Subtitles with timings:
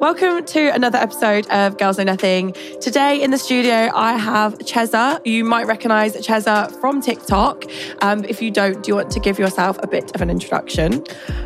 [0.00, 2.54] Welcome to another episode of Girls Know Nothing.
[2.80, 5.20] Today in the studio, I have Cheza.
[5.26, 7.66] You might recognize Cheza from TikTok.
[8.00, 11.04] Um, if you don't, do you want to give yourself a bit of an introduction?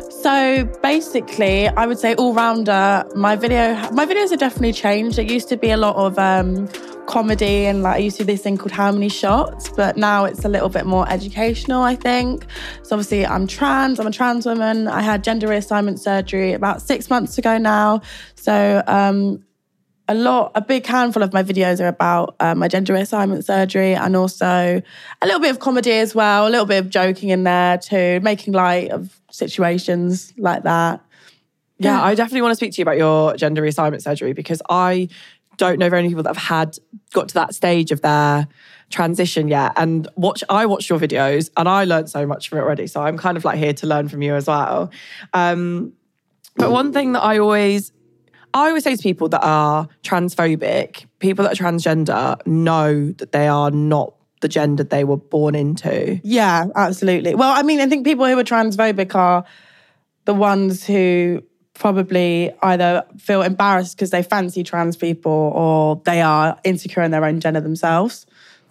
[0.09, 3.03] So basically, I would say all rounder.
[3.13, 5.19] My video, my videos have definitely changed.
[5.19, 6.69] It used to be a lot of um,
[7.07, 10.25] comedy and like I used to do this thing called How Many Shots, but now
[10.25, 12.45] it's a little bit more educational, I think.
[12.83, 14.87] So obviously I'm trans, I'm a trans woman.
[14.87, 18.01] I had gender reassignment surgery about six months ago now.
[18.35, 19.43] So um,
[20.07, 23.95] a lot, a big handful of my videos are about uh, my gender reassignment surgery
[23.95, 24.81] and also
[25.21, 28.19] a little bit of comedy as well, a little bit of joking in there too,
[28.21, 31.01] making light of situations like that.
[31.77, 35.09] Yeah, I definitely want to speak to you about your gender reassignment surgery because I
[35.57, 36.77] don't know very many people that have had
[37.13, 38.47] got to that stage of their
[38.89, 39.73] transition yet.
[39.75, 42.87] And watch, I watched your videos and I learned so much from it already.
[42.87, 44.91] So I'm kind of like here to learn from you as well.
[45.33, 45.93] Um,
[46.55, 47.91] but one thing that I always,
[48.53, 53.47] I always say to people that are transphobic, people that are transgender know that they
[53.47, 56.19] are not the gender they were born into.
[56.23, 57.35] Yeah, absolutely.
[57.35, 59.43] Well, I mean, I think people who are transphobic are
[60.25, 61.41] the ones who
[61.75, 67.23] probably either feel embarrassed because they fancy trans people or they are insecure in their
[67.23, 68.25] own gender themselves.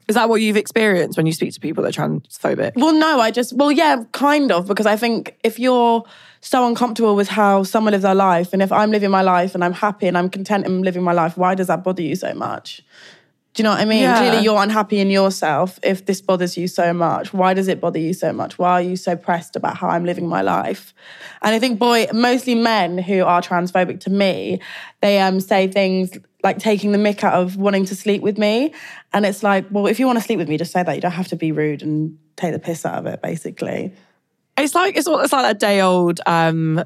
[0.09, 2.73] Is that what you've experienced when you speak to people that are transphobic?
[2.77, 6.05] Well, no, I just, well, yeah, kind of, because I think if you're
[6.43, 9.65] so uncomfortable with how someone lives their life, and if I'm living my life and
[9.65, 12.35] I'm happy and I'm content in living my life, why does that bother you so
[12.35, 12.83] much?
[13.55, 14.03] Do you know what I mean?
[14.03, 14.19] Yeah.
[14.19, 17.33] Clearly, you're unhappy in yourself if this bothers you so much.
[17.33, 18.59] Why does it bother you so much?
[18.59, 20.93] Why are you so pressed about how I'm living my life?
[21.41, 24.61] And I think, boy, mostly men who are transphobic to me,
[25.03, 28.75] they um, say things like taking the mick out of wanting to sleep with me.
[29.13, 30.97] And it's like, well, if you want to sleep with me, just say that.
[30.97, 33.95] You don't have to be rude and take the piss out of it, basically.
[34.59, 36.85] It's like it's, it's like that day old um,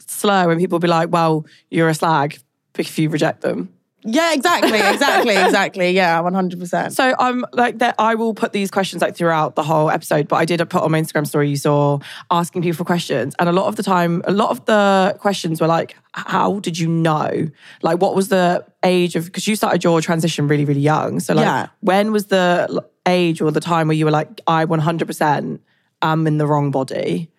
[0.00, 2.38] slur when people be like, "Well, you're a slag
[2.76, 3.75] if you reject them."
[4.08, 5.90] Yeah, exactly, exactly, exactly.
[5.90, 6.92] Yeah, one hundred percent.
[6.92, 7.96] So I'm like that.
[7.98, 10.92] I will put these questions like throughout the whole episode, but I did put on
[10.92, 11.48] my Instagram story.
[11.50, 11.98] You saw
[12.30, 15.60] asking people for questions, and a lot of the time, a lot of the questions
[15.60, 17.48] were like, "How did you know?
[17.82, 19.26] Like, what was the age of?
[19.26, 21.18] Because you started your transition really, really young.
[21.20, 21.66] So like, Yeah.
[21.80, 25.60] when was the age or the time where you were like, I 100 percent
[26.02, 27.30] am in the wrong body?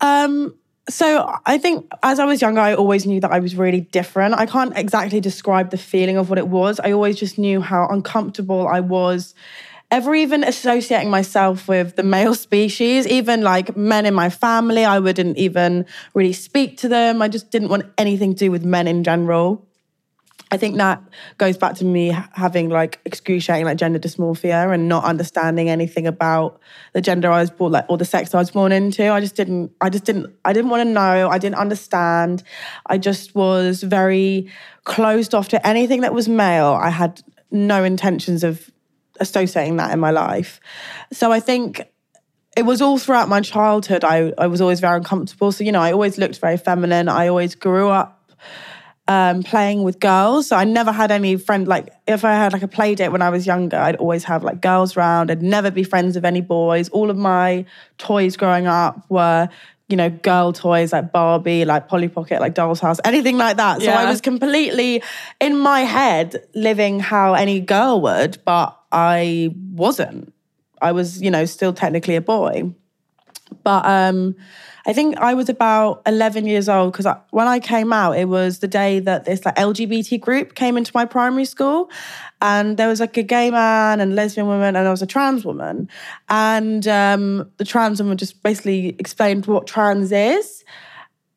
[0.00, 0.54] Um,
[0.88, 4.34] so I think as I was younger, I always knew that I was really different.
[4.34, 6.78] I can't exactly describe the feeling of what it was.
[6.80, 9.34] I always just knew how uncomfortable I was.
[9.90, 15.00] Ever even associating myself with the male species, even like men in my family, I
[15.00, 17.20] wouldn't even really speak to them.
[17.20, 19.65] I just didn't want anything to do with men in general.
[20.50, 21.02] I think that
[21.38, 26.60] goes back to me having like excruciating like gender dysmorphia and not understanding anything about
[26.92, 29.10] the gender I was born like or the sex I was born into.
[29.10, 31.28] I just didn't I just didn't I didn't want to know.
[31.28, 32.44] I didn't understand.
[32.86, 34.48] I just was very
[34.84, 36.78] closed off to anything that was male.
[36.80, 38.70] I had no intentions of
[39.18, 40.60] associating that in my life.
[41.12, 41.82] So I think
[42.56, 44.04] it was all throughout my childhood.
[44.04, 45.52] I, I was always very uncomfortable.
[45.52, 47.08] So, you know, I always looked very feminine.
[47.08, 48.15] I always grew up
[49.08, 50.48] um, playing with girls.
[50.48, 53.22] So I never had any friend like if I had like a play date when
[53.22, 55.30] I was younger, I'd always have like girls round.
[55.30, 56.88] I'd never be friends with any boys.
[56.90, 57.64] All of my
[57.98, 59.48] toys growing up were
[59.88, 63.80] you know, girl toys like Barbie, like Polly Pocket, like Doll's House, anything like that.
[63.80, 65.02] So I was completely
[65.40, 70.32] in my head living how any girl would, but I wasn't.
[70.82, 72.74] I was, you know, still technically a boy.
[73.62, 74.34] But um,
[74.86, 78.60] I think I was about 11 years old because when I came out, it was
[78.60, 81.90] the day that this like LGBT group came into my primary school,
[82.40, 85.44] and there was like a gay man and lesbian woman, and I was a trans
[85.44, 85.88] woman,
[86.28, 90.64] and um, the trans woman just basically explained what trans is,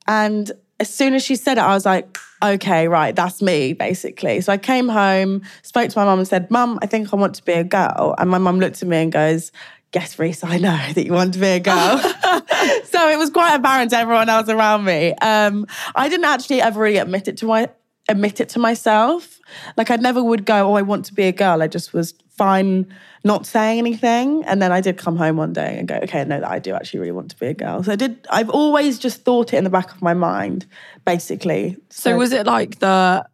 [0.07, 4.41] and as soon as she said it, I was like, okay, right, that's me, basically.
[4.41, 7.35] So I came home, spoke to my mum and said, Mum, I think I want
[7.35, 8.15] to be a girl.
[8.17, 9.51] And my mum looked at me and goes,
[9.93, 11.97] Yes, Reese, I know that you want to be a girl.
[12.83, 15.13] so it was quite apparent to everyone else around me.
[15.15, 15.65] Um,
[15.95, 17.69] I didn't actually ever really admit it to my
[18.07, 19.39] admit it to myself.
[19.77, 21.61] Like I never would go, Oh, I want to be a girl.
[21.61, 22.87] I just was fine
[23.23, 24.43] not saying anything.
[24.45, 26.73] And then I did come home one day and go, okay, no, that I do
[26.73, 27.83] actually really want to be a girl.
[27.83, 30.65] So I did, I've always just thought it in the back of my mind,
[31.05, 31.77] basically.
[31.89, 33.25] So was it like the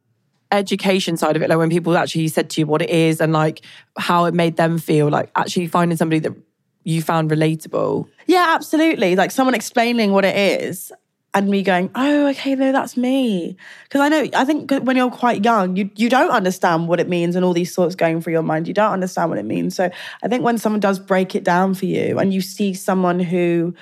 [0.51, 3.33] education side of it, like when people actually said to you what it is and
[3.33, 3.61] like
[3.97, 6.33] how it made them feel, like actually finding somebody that
[6.85, 8.07] you found relatable?
[8.27, 9.17] Yeah, absolutely.
[9.17, 10.93] Like someone explaining what it is
[11.33, 13.57] and me going, oh, okay, no, that's me.
[13.83, 17.09] Because I know, I think when you're quite young, you, you don't understand what it
[17.09, 18.69] means and all these thoughts going through your mind.
[18.69, 19.75] You don't understand what it means.
[19.75, 19.89] So
[20.23, 23.75] I think when someone does break it down for you and you see someone who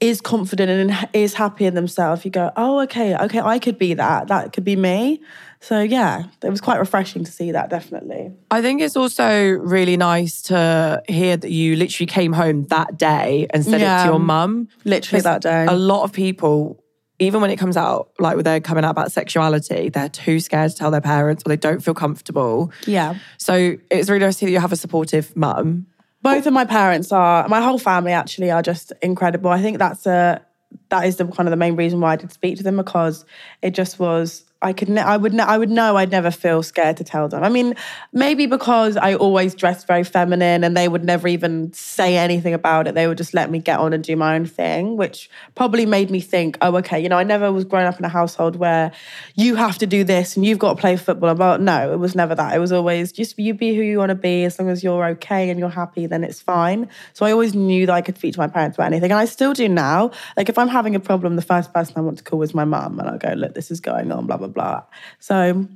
[0.00, 3.94] is confident and is happy in themselves, you go, oh, okay, okay, I could be
[3.94, 4.28] that.
[4.28, 5.22] That could be me.
[5.60, 8.32] So yeah, it was quite refreshing to see that, definitely.
[8.50, 13.48] I think it's also really nice to hear that you literally came home that day
[13.50, 14.68] and said it to your mum.
[14.84, 15.66] Literally that day.
[15.68, 16.82] A lot of people,
[17.18, 20.70] even when it comes out, like when they're coming out about sexuality, they're too scared
[20.70, 22.72] to tell their parents or they don't feel comfortable.
[22.86, 23.16] Yeah.
[23.36, 25.86] So it's really nice to see that you have a supportive mum.
[26.22, 29.50] Both of my parents are, my whole family actually are just incredible.
[29.50, 30.44] I think that's a,
[30.90, 33.24] that is the kind of the main reason why I did speak to them because
[33.62, 36.64] it just was I could ne- I would ne- I would know I'd never feel
[36.64, 37.44] scared to tell them.
[37.44, 37.76] I mean,
[38.12, 42.88] maybe because I always dressed very feminine and they would never even say anything about
[42.88, 42.96] it.
[42.96, 46.10] They would just let me get on and do my own thing, which probably made
[46.10, 48.90] me think, oh, okay, you know, I never was growing up in a household where
[49.36, 51.36] you have to do this and you've got to play football.
[51.36, 52.52] But no, it was never that.
[52.52, 54.42] It was always just you be who you want to be.
[54.42, 56.88] As long as you're okay and you're happy, then it's fine.
[57.12, 59.26] So I always knew that I could speak to my parents about anything, and I
[59.26, 60.10] still do now.
[60.36, 62.64] Like if I'm having a problem, the first person I want to call is my
[62.64, 64.82] mum, and I go, look, this is going on, blah blah blah.
[65.18, 65.66] So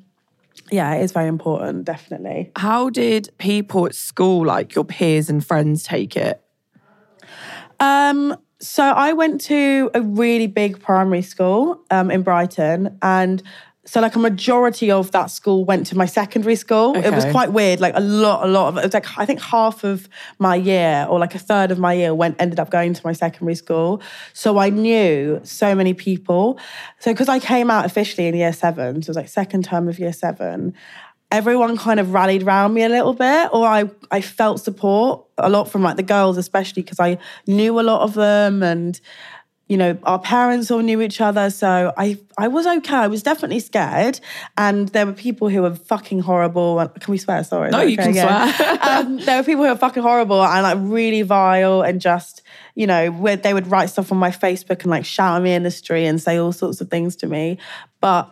[0.70, 2.50] yeah, it is very important, definitely.
[2.56, 6.42] How did people at school, like your peers and friends, take it?
[7.78, 13.42] Um, so I went to a really big primary school um, in Brighton, and
[13.84, 16.96] so like a majority of that school went to my secondary school.
[16.96, 17.80] It was quite weird.
[17.80, 20.08] Like a lot, a lot of it was like I think half of
[20.38, 23.12] my year or like a third of my year went ended up going to my
[23.12, 24.00] secondary school.
[24.34, 26.60] So I knew so many people.
[27.00, 29.88] So because I came out officially in year seven, so it was like second term
[29.88, 30.74] of year seven
[31.32, 35.48] everyone kind of rallied around me a little bit or I, I felt support a
[35.48, 39.00] lot from like the girls especially because I knew a lot of them and
[39.68, 41.48] you know our parents all knew each other.
[41.48, 42.94] So I I was okay.
[42.94, 44.20] I was definitely scared.
[44.56, 46.86] And there were people who were fucking horrible.
[47.00, 47.42] Can we swear?
[47.44, 47.70] Sorry.
[47.70, 48.78] No, you can swear.
[48.82, 52.42] um, there were people who were fucking horrible and like really vile and just
[52.74, 55.54] you know where they would write stuff on my Facebook and like shout at me
[55.54, 57.58] in the street and say all sorts of things to me.
[58.00, 58.28] But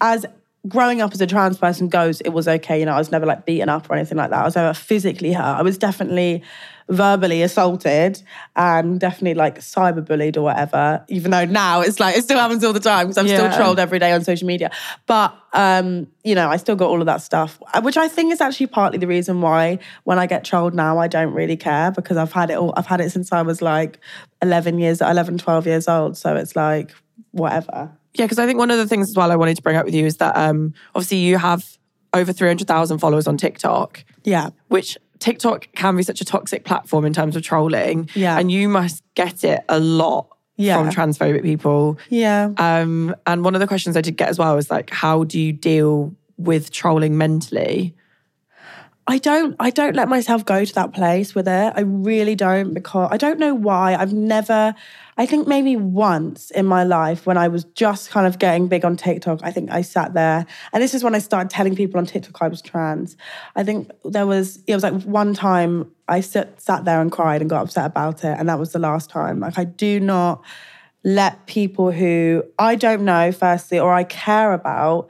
[0.00, 0.26] as
[0.66, 2.78] growing up as a trans person goes, it was okay.
[2.78, 4.42] You know, I was never like beaten up or anything like that.
[4.42, 5.42] I was never physically hurt.
[5.42, 6.42] I was definitely
[6.90, 8.22] verbally assaulted
[8.56, 11.04] and definitely like cyberbullied or whatever.
[11.08, 13.50] Even though now it's like it still happens all the time because I'm Yeah.
[13.50, 14.70] still trolled every day on social media.
[15.06, 18.32] But um, you know, I still got all of that stuff, uh, which I think
[18.32, 21.90] is actually partly the reason why when I get trolled now, I don't really care
[21.90, 22.72] because I've had it all.
[22.76, 23.98] I've had it since I was like
[24.42, 26.16] 11 years, 11, 12 years old.
[26.16, 26.92] So it's like
[27.32, 27.90] whatever.
[28.14, 29.84] Yeah, because I think one of the things as well I wanted to bring up
[29.84, 31.64] with you is that um, obviously you have
[32.14, 34.50] over 300,000 followers on TikTok, Yeah.
[34.68, 38.08] which TikTok can be such a toxic platform in terms of trolling.
[38.14, 38.38] Yeah.
[38.38, 40.76] And you must get it a lot Yeah.
[40.78, 41.98] from transphobic people.
[42.08, 42.50] Yeah.
[42.56, 45.40] Um, and one of the questions I did get as well was like, how do
[45.40, 47.94] you deal with trolling mentally?
[49.10, 51.72] I don't I don't let myself go to that place with it.
[51.74, 53.94] I really don't because I don't know why.
[53.94, 54.74] I've never
[55.16, 58.84] I think maybe once in my life when I was just kind of getting big
[58.84, 60.44] on TikTok, I think I sat there
[60.74, 63.16] and this is when I started telling people on TikTok I was trans.
[63.56, 67.48] I think there was it was like one time I sat there and cried and
[67.48, 69.40] got upset about it and that was the last time.
[69.40, 70.44] Like I do not
[71.02, 75.08] let people who I don't know firstly or I care about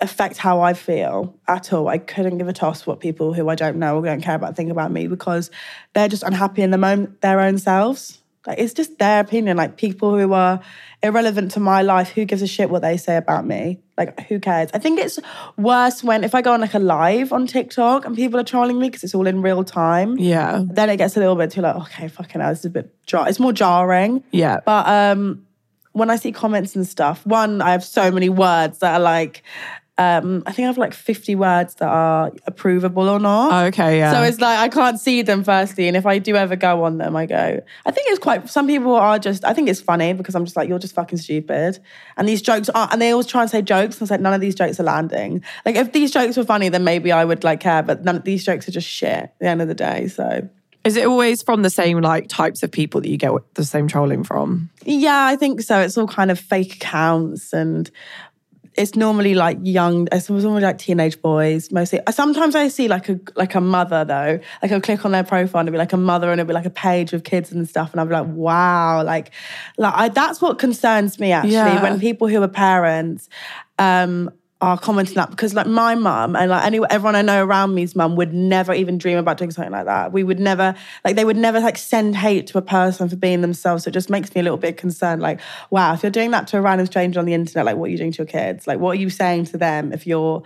[0.00, 1.88] affect how I feel at all.
[1.88, 4.56] I couldn't give a toss what people who I don't know or don't care about
[4.56, 5.50] think about me because
[5.94, 8.18] they're just unhappy in the moment, their own selves.
[8.46, 9.56] Like it's just their opinion.
[9.56, 10.60] Like people who are
[11.02, 13.80] irrelevant to my life, who gives a shit what they say about me?
[13.96, 14.70] Like who cares?
[14.72, 15.18] I think it's
[15.56, 18.78] worse when if I go on like a live on TikTok and people are trolling
[18.78, 20.16] me because it's all in real time.
[20.18, 20.62] Yeah.
[20.64, 22.94] Then it gets a little bit too like, okay, fucking hell, this is a bit
[23.04, 23.28] jar.
[23.28, 24.24] It's more jarring.
[24.30, 24.60] Yeah.
[24.64, 25.46] But um,
[25.92, 29.42] when I see comments and stuff, one, I have so many words that are like,
[29.98, 33.52] um, I think I have like 50 words that are approvable or not.
[33.52, 34.12] Oh, okay, yeah.
[34.12, 36.98] So it's like I can't see them firstly, and if I do ever go on
[36.98, 37.60] them, I go.
[37.84, 38.48] I think it's quite.
[38.48, 39.44] Some people are just.
[39.44, 41.80] I think it's funny because I'm just like you're just fucking stupid,
[42.16, 42.88] and these jokes are.
[42.92, 44.84] And they always try and say jokes, and it's like none of these jokes are
[44.84, 45.42] landing.
[45.66, 48.22] Like if these jokes were funny, then maybe I would like care, but none of
[48.22, 49.08] these jokes are just shit.
[49.08, 50.48] At the end of the day, so
[50.84, 53.88] Is it always from the same like types of people that you get the same
[53.88, 54.70] trolling from?
[54.84, 55.80] Yeah, I think so.
[55.80, 57.90] It's all kind of fake accounts and
[58.78, 63.18] it's normally like young it's normally like teenage boys mostly sometimes i see like a
[63.34, 65.96] like a mother though like i'll click on their profile and it'll be like a
[65.96, 68.28] mother and it'll be like a page with kids and stuff and i'll be like
[68.28, 69.32] wow like
[69.76, 71.82] like I, that's what concerns me actually Yeah.
[71.82, 73.28] when people who are parents
[73.78, 74.30] um
[74.60, 77.94] are commenting that because like my mum and like anyone everyone I know around me's
[77.94, 80.12] mum would never even dream about doing something like that.
[80.12, 80.74] We would never
[81.04, 83.84] like they would never like send hate to a person for being themselves.
[83.84, 85.22] So it just makes me a little bit concerned.
[85.22, 87.86] Like, wow, if you're doing that to a random stranger on the internet, like what
[87.86, 88.66] are you doing to your kids?
[88.66, 90.42] Like what are you saying to them if you're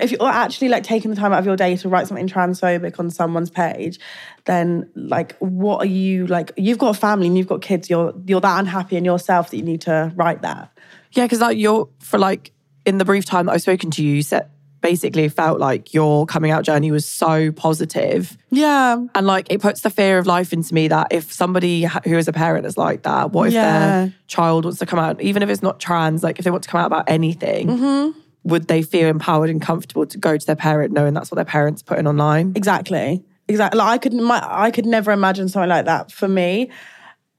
[0.00, 2.98] if you're actually like taking the time out of your day to write something transphobic
[2.98, 4.00] on someone's page,
[4.46, 6.50] then like what are you like?
[6.56, 7.88] You've got a family and you've got kids.
[7.88, 10.76] You're you're that unhappy in yourself that you need to write that.
[11.12, 12.50] Yeah, because like you're for like
[12.84, 16.26] in the brief time that I've spoken to you, you said basically felt like your
[16.26, 18.36] coming out journey was so positive.
[18.50, 18.96] Yeah.
[19.14, 22.28] And like it puts the fear of life into me that if somebody who is
[22.28, 23.78] a parent is like that, what if Yeah.
[23.78, 26.62] their child wants to come out, even if it's not trans, like if they want
[26.64, 28.18] to come out about anything, mm-hmm.
[28.44, 31.44] would they feel empowered and comfortable to go to their parent knowing that's what their
[31.44, 32.52] parents putting online?
[32.54, 33.24] Exactly.
[33.48, 33.78] Exactly.
[33.78, 36.70] Like I could my, I could never imagine something like that for me.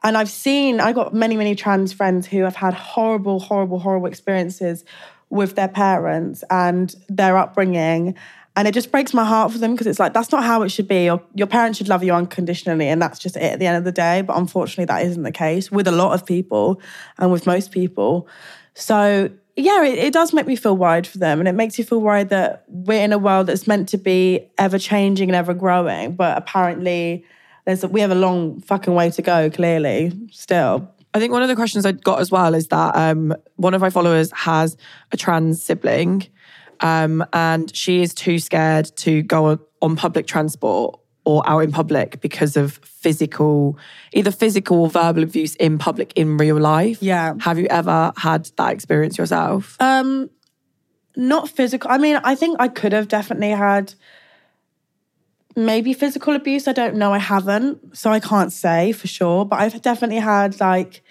[0.04, 4.08] And I've seen I got many many trans friends who have had horrible horrible horrible
[4.08, 4.84] experiences
[5.30, 8.16] with their parents and their upbringing
[8.56, 10.70] and it just breaks my heart for them because it's like that's not how it
[10.70, 11.06] should be.
[11.06, 13.84] Your, your parents should love you unconditionally and that's just it at the end of
[13.84, 16.82] the day, but unfortunately that isn't the case with a lot of people
[17.18, 18.28] and with most people.
[18.74, 21.40] So yeah, it, it does make me feel worried for them.
[21.40, 24.48] And it makes you feel worried that we're in a world that's meant to be
[24.58, 26.16] ever changing and ever growing.
[26.16, 27.26] But apparently,
[27.66, 30.94] there's a, we have a long fucking way to go, clearly, still.
[31.14, 33.82] I think one of the questions I got as well is that um, one of
[33.82, 34.78] my followers has
[35.12, 36.28] a trans sibling,
[36.82, 41.72] um, and she is too scared to go on, on public transport or out in
[41.72, 43.78] public because of physical,
[44.14, 47.02] either physical or verbal abuse in public in real life.
[47.02, 47.34] Yeah.
[47.42, 49.78] Have you ever had that experience yourself?
[49.80, 50.30] Um,
[51.16, 51.92] not physical.
[51.92, 53.94] I mean, I think I could have definitely had
[55.56, 56.68] maybe physical abuse.
[56.68, 57.14] I don't know.
[57.14, 59.46] I haven't, so I can't say for sure.
[59.46, 61.02] But I've definitely had like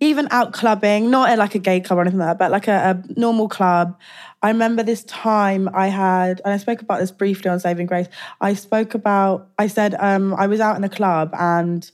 [0.00, 2.66] even out clubbing, not at like a gay club or anything like that, but like
[2.66, 3.96] a, a normal club.
[4.42, 8.08] I remember this time I had, and I spoke about this briefly on Saving Grace.
[8.40, 11.88] I spoke about, I said um, I was out in a club and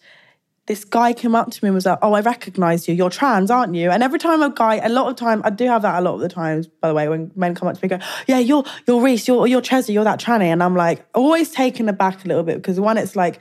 [0.68, 2.94] this guy came up to me and was like, "Oh, I recognise you.
[2.94, 5.66] You're trans, aren't you?" And every time a guy, a lot of time, I do
[5.66, 6.66] have that a lot of the times.
[6.66, 9.26] By the way, when men come up to me, and go, "Yeah, you're you're Reese,
[9.26, 12.56] you're you're Chesney, you're that tranny," and I'm like always taken aback a little bit
[12.56, 13.40] because one, it's like,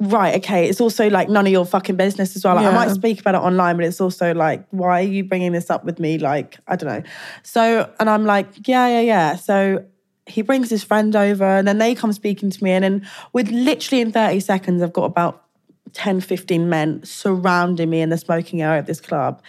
[0.00, 2.54] right, okay, it's also like none of your fucking business as well.
[2.54, 5.52] Like, I might speak about it online, but it's also like, why are you bringing
[5.52, 6.16] this up with me?
[6.16, 7.02] Like, I don't know.
[7.42, 9.36] So, and I'm like, yeah, yeah, yeah.
[9.36, 9.84] So
[10.26, 13.50] he brings his friend over and then they come speaking to me and then with
[13.50, 15.44] literally in 30 seconds i've got about
[15.92, 19.42] 10 15 men surrounding me in the smoking area of this club.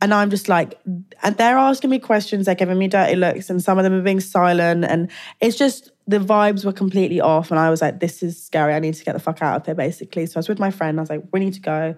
[0.00, 0.78] And i'm just like
[1.24, 4.02] and they're asking me questions they're giving me dirty looks and some of them are
[4.02, 4.84] being silent.
[4.84, 7.50] And it's just the vibes were completely off.
[7.50, 8.74] And i was like this is scary.
[8.74, 10.26] I need to get the fuck out of here basically.
[10.26, 10.98] So i was with my friend.
[10.98, 11.94] I was like we need to go.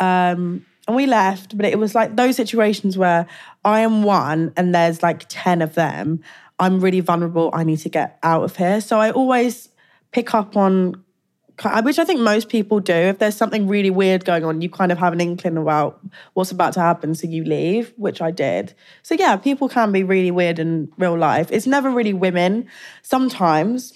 [0.00, 3.26] Um, and we left, but it was like those situations where
[3.64, 6.20] I am one and there's like 10 of them.
[6.58, 7.50] I'm really vulnerable.
[7.52, 8.80] I need to get out of here.
[8.80, 9.68] So I always
[10.10, 11.02] pick up on,
[11.82, 12.92] which I think most people do.
[12.92, 16.00] If there's something really weird going on, you kind of have an inkling about
[16.34, 17.14] what's about to happen.
[17.14, 18.74] So you leave, which I did.
[19.02, 21.50] So yeah, people can be really weird in real life.
[21.50, 22.68] It's never really women.
[23.02, 23.92] Sometimes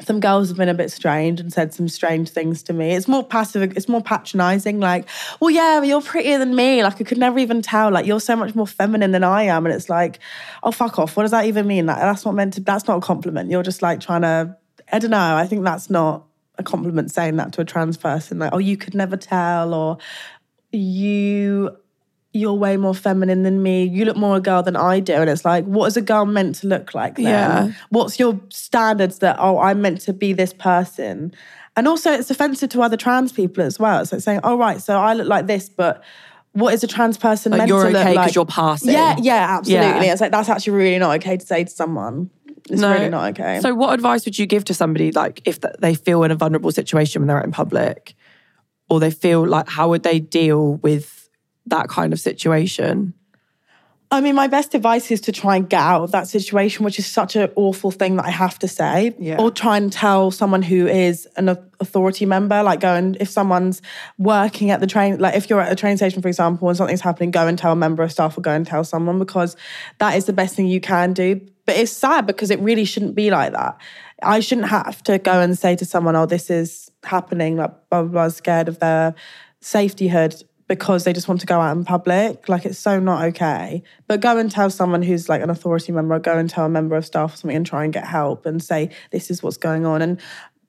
[0.00, 2.92] some girls have been a bit strange and said some strange things to me.
[2.92, 6.82] It's more passive, it's more patronizing, like, well, yeah, you're prettier than me.
[6.82, 7.90] Like, I could never even tell.
[7.90, 9.64] Like, you're so much more feminine than I am.
[9.64, 10.18] And it's like,
[10.62, 11.16] oh, fuck off.
[11.16, 11.86] What does that even mean?
[11.86, 13.50] Like, that's not meant to, that's not a compliment.
[13.50, 14.56] You're just like trying to,
[14.90, 15.36] I don't know.
[15.36, 16.24] I think that's not
[16.58, 18.38] a compliment saying that to a trans person.
[18.38, 19.98] Like, oh, you could never tell, or
[20.70, 21.76] you
[22.34, 23.84] you're way more feminine than me.
[23.84, 25.12] You look more a girl than I do.
[25.12, 27.24] And it's like, what is a girl meant to look like then?
[27.26, 27.72] Yeah.
[27.90, 31.34] What's your standards that, oh, I'm meant to be this person?
[31.76, 34.00] And also it's offensive to other trans people as well.
[34.00, 36.02] It's like saying, oh, right, so I look like this, but
[36.52, 38.24] what is a trans person Like meant you're to look okay like?
[38.24, 38.92] because you're passing.
[38.92, 40.06] Yeah, yeah, absolutely.
[40.06, 40.12] Yeah.
[40.12, 42.30] It's like, that's actually really not okay to say to someone.
[42.70, 43.60] It's really not okay.
[43.60, 46.72] So, what advice would you give to somebody like if they feel in a vulnerable
[46.72, 48.14] situation when they're out in public,
[48.88, 51.28] or they feel like how would they deal with
[51.66, 53.14] that kind of situation?
[54.12, 56.98] I mean, my best advice is to try and get out of that situation, which
[56.98, 59.14] is such an awful thing that I have to say.
[59.18, 59.40] Yeah.
[59.40, 61.48] Or try and tell someone who is an
[61.80, 63.80] authority member, like go and if someone's
[64.18, 67.00] working at the train, like if you're at a train station, for example, and something's
[67.00, 69.56] happening, go and tell a member of staff or go and tell someone because
[69.96, 71.40] that is the best thing you can do.
[71.66, 73.78] But it's sad because it really shouldn't be like that.
[74.22, 78.02] I shouldn't have to go and say to someone, oh, this is happening, like blah,
[78.02, 79.14] blah, blah, scared of their
[79.60, 82.48] safety hood because they just want to go out in public.
[82.48, 83.82] Like it's so not okay.
[84.06, 86.96] But go and tell someone who's like an authority member, go and tell a member
[86.96, 89.84] of staff or something and try and get help and say, this is what's going
[89.86, 90.02] on.
[90.02, 90.20] And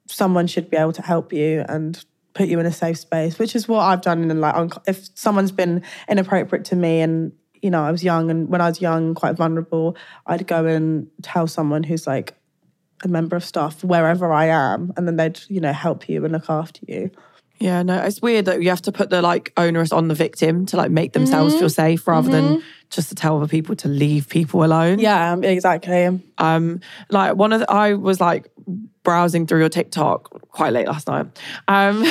[0.08, 3.56] someone should be able to help you and put you in a safe space, which
[3.56, 4.30] is what I've done.
[4.30, 7.32] And like, if someone's been inappropriate to me and
[7.64, 11.08] you know, I was young and when I was young, quite vulnerable, I'd go and
[11.22, 12.34] tell someone who's like
[13.02, 16.32] a member of staff wherever I am, and then they'd, you know, help you and
[16.34, 17.10] look after you.
[17.58, 20.66] Yeah, no, it's weird that you have to put the like onerous on the victim
[20.66, 21.60] to like make themselves mm-hmm.
[21.60, 22.68] feel safe rather than mm-hmm.
[22.94, 24.98] Just to tell other people to leave people alone.
[24.98, 26.20] Yeah, exactly.
[26.38, 28.50] Um, like one of the, I was like
[29.02, 31.26] browsing through your TikTok quite late last night.
[31.68, 32.04] Um,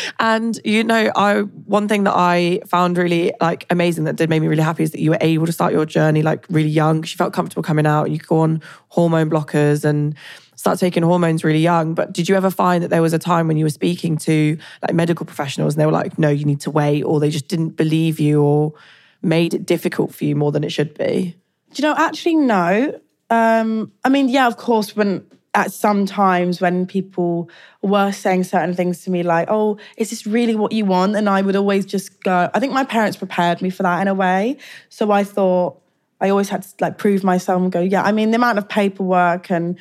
[0.18, 4.42] and you know, I one thing that I found really like amazing that did make
[4.42, 7.00] me really happy is that you were able to start your journey like really young
[7.00, 8.10] because you felt comfortable coming out.
[8.10, 10.14] You could go on hormone blockers and
[10.56, 11.94] start taking hormones really young.
[11.94, 14.58] But did you ever find that there was a time when you were speaking to
[14.82, 17.48] like medical professionals and they were like, no, you need to wait, or they just
[17.48, 18.74] didn't believe you or
[19.22, 21.36] made it difficult for you more than it should be?
[21.72, 23.00] Do you know, actually, no.
[23.30, 25.24] Um, I mean, yeah, of course, when
[25.54, 27.48] at some times when people
[27.82, 31.28] were saying certain things to me like oh is this really what you want and
[31.28, 34.14] i would always just go i think my parents prepared me for that in a
[34.14, 34.56] way
[34.88, 35.78] so i thought
[36.20, 38.68] i always had to like prove myself and go yeah i mean the amount of
[38.68, 39.78] paperwork and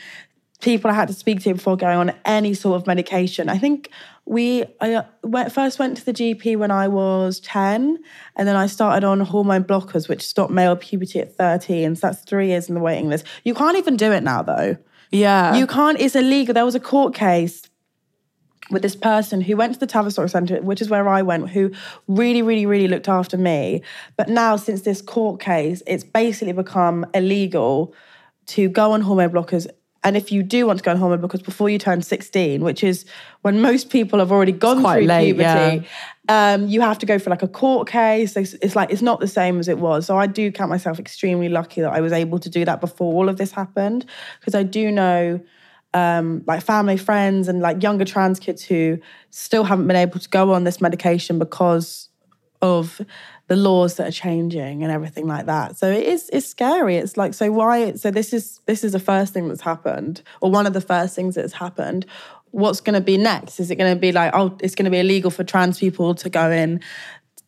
[0.59, 3.89] people i had to speak to before going on any sort of medication i think
[4.31, 7.99] we I uh, went, first went to the GP when I was 10,
[8.37, 11.97] and then I started on hormone blockers, which stopped male puberty at 13.
[11.97, 13.25] So that's three years in the waiting list.
[13.43, 14.77] You can't even do it now, though.
[15.11, 15.55] Yeah.
[15.55, 16.53] You can't, it's illegal.
[16.53, 17.69] There was a court case
[18.69, 21.73] with this person who went to the Tavistock Centre, which is where I went, who
[22.07, 23.83] really, really, really looked after me.
[24.15, 27.93] But now, since this court case, it's basically become illegal
[28.45, 29.67] to go on hormone blockers
[30.03, 32.83] and if you do want to go on hormone blockers before you turn 16, which
[32.83, 33.05] is
[33.41, 35.87] when most people have already gone through late, puberty,
[36.27, 36.53] yeah.
[36.53, 38.35] um, you have to go for like a court case.
[38.35, 40.07] It's, it's, like it's not the same as it was.
[40.07, 43.13] So I do count myself extremely lucky that I was able to do that before
[43.13, 44.05] all of this happened,
[44.39, 45.39] because I do know
[45.93, 48.97] um, like family, friends, and like younger trans kids who
[49.29, 52.09] still haven't been able to go on this medication because
[52.61, 53.01] of
[53.51, 55.75] the laws that are changing and everything like that.
[55.75, 56.95] So it is it's scary.
[56.95, 60.49] It's like so why so this is this is the first thing that's happened or
[60.49, 62.05] one of the first things that's happened.
[62.51, 63.59] What's going to be next?
[63.59, 66.15] Is it going to be like oh it's going to be illegal for trans people
[66.15, 66.79] to go in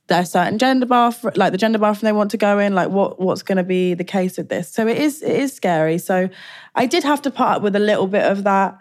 [0.08, 3.22] their certain gender bathroom like the gender bathroom they want to go in like what
[3.22, 6.30] what's going to be the case with this so it is it is scary so
[6.76, 8.78] i did have to part up with a little bit of that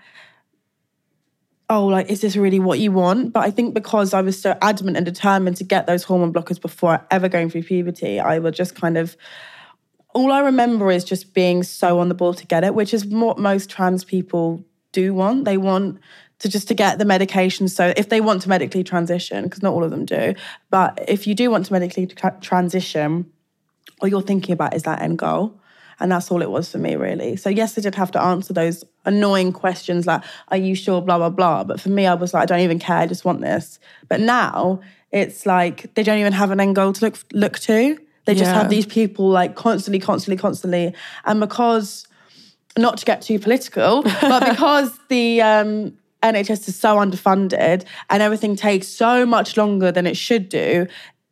[1.72, 3.32] oh, like, is this really what you want?
[3.32, 6.60] But I think because I was so adamant and determined to get those hormone blockers
[6.60, 9.16] before ever going through puberty, I would just kind of,
[10.14, 13.06] all I remember is just being so on the ball to get it, which is
[13.06, 15.46] what most trans people do want.
[15.46, 15.98] They want
[16.40, 17.68] to just to get the medication.
[17.68, 20.35] So if they want to medically transition, because not all of them do,
[20.68, 23.30] but if you do want to medically tra- transition,
[24.00, 25.58] all you're thinking about is that end goal.
[26.00, 27.37] And that's all it was for me, really.
[27.37, 31.18] So, yes, I did have to answer those annoying questions like, are you sure, blah,
[31.18, 31.64] blah, blah.
[31.64, 33.78] But for me, I was like, I don't even care, I just want this.
[34.09, 37.98] But now it's like they don't even have an end goal to look, look to.
[38.24, 38.55] They just yeah.
[38.55, 40.94] have these people like constantly, constantly, constantly.
[41.24, 42.07] And because,
[42.78, 48.57] not to get too political, but because the um, NHS is so underfunded and everything
[48.57, 50.87] takes so much longer than it should do,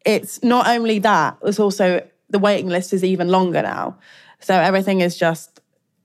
[0.05, 3.99] it's not only that, it's also the waiting list is even longer now.
[4.41, 5.61] So everything is just,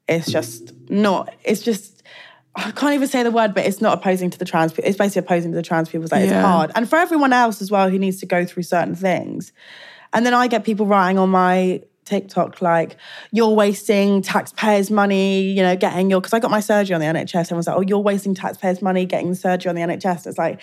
[0.08, 2.04] it's just not, it's just,
[2.56, 4.88] I can't even say the word, but it's not opposing to the trans people.
[4.88, 6.04] It's basically opposing to the trans people.
[6.04, 6.38] It's like, yeah.
[6.38, 6.72] it's hard.
[6.76, 9.52] And for everyone else as well who needs to go through certain things.
[10.14, 12.96] And then I get people writing on my TikTok like,
[13.32, 17.08] you're wasting taxpayers' money, you know, getting your, because I got my surgery on the
[17.08, 17.50] NHS.
[17.50, 20.28] and I was like, oh, you're wasting taxpayers' money getting the surgery on the NHS.
[20.28, 20.62] It's like,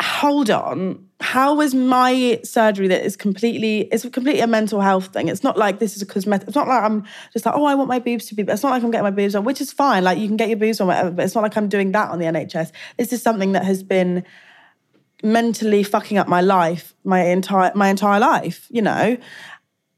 [0.00, 5.28] hold on how was my surgery that is completely it's completely a mental health thing.
[5.28, 7.74] It's not like this is a cosmetic it's not like i'm just like oh i
[7.74, 9.72] want my boobs to be it's not like i'm getting my boobs on which is
[9.72, 10.04] fine.
[10.04, 12.10] Like you can get your boobs on whatever but it's not like i'm doing that
[12.10, 14.24] on the nhs this is something that has been
[15.22, 19.16] mentally fucking up my life my entire my entire life you know?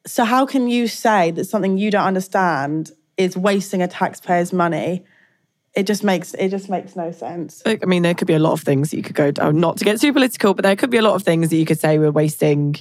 [0.07, 5.05] So how can you say that something you don't understand is wasting a taxpayer's money
[5.77, 7.63] it just makes it just makes no sense.
[7.67, 9.61] I mean, there could be a lot of things that you could go down.
[9.61, 11.67] Not to get too political, but there could be a lot of things that you
[11.67, 12.77] could say we're wasting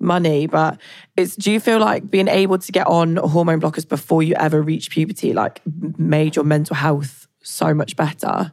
[0.00, 0.48] money.
[0.48, 0.80] But
[1.16, 4.60] it's do you feel like being able to get on hormone blockers before you ever
[4.60, 5.62] reach puberty like
[5.96, 8.52] made your mental health so much better?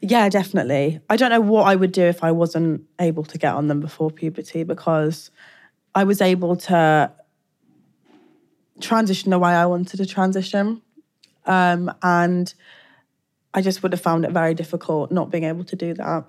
[0.00, 1.00] Yeah, definitely.
[1.08, 3.78] I don't know what I would do if I wasn't able to get on them
[3.78, 5.30] before puberty because
[5.94, 7.12] I was able to
[8.80, 10.82] transition the way I wanted to transition.
[11.46, 12.52] Um, and
[13.54, 16.24] I just would have found it very difficult not being able to do that.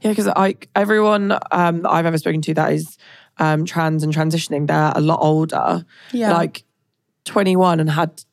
[0.00, 2.96] Yeah, because like everyone um, I've ever spoken to that is
[3.38, 5.84] um, trans and transitioning, they're a lot older.
[6.12, 6.32] Yeah.
[6.32, 6.64] Like
[7.24, 8.24] 21 and had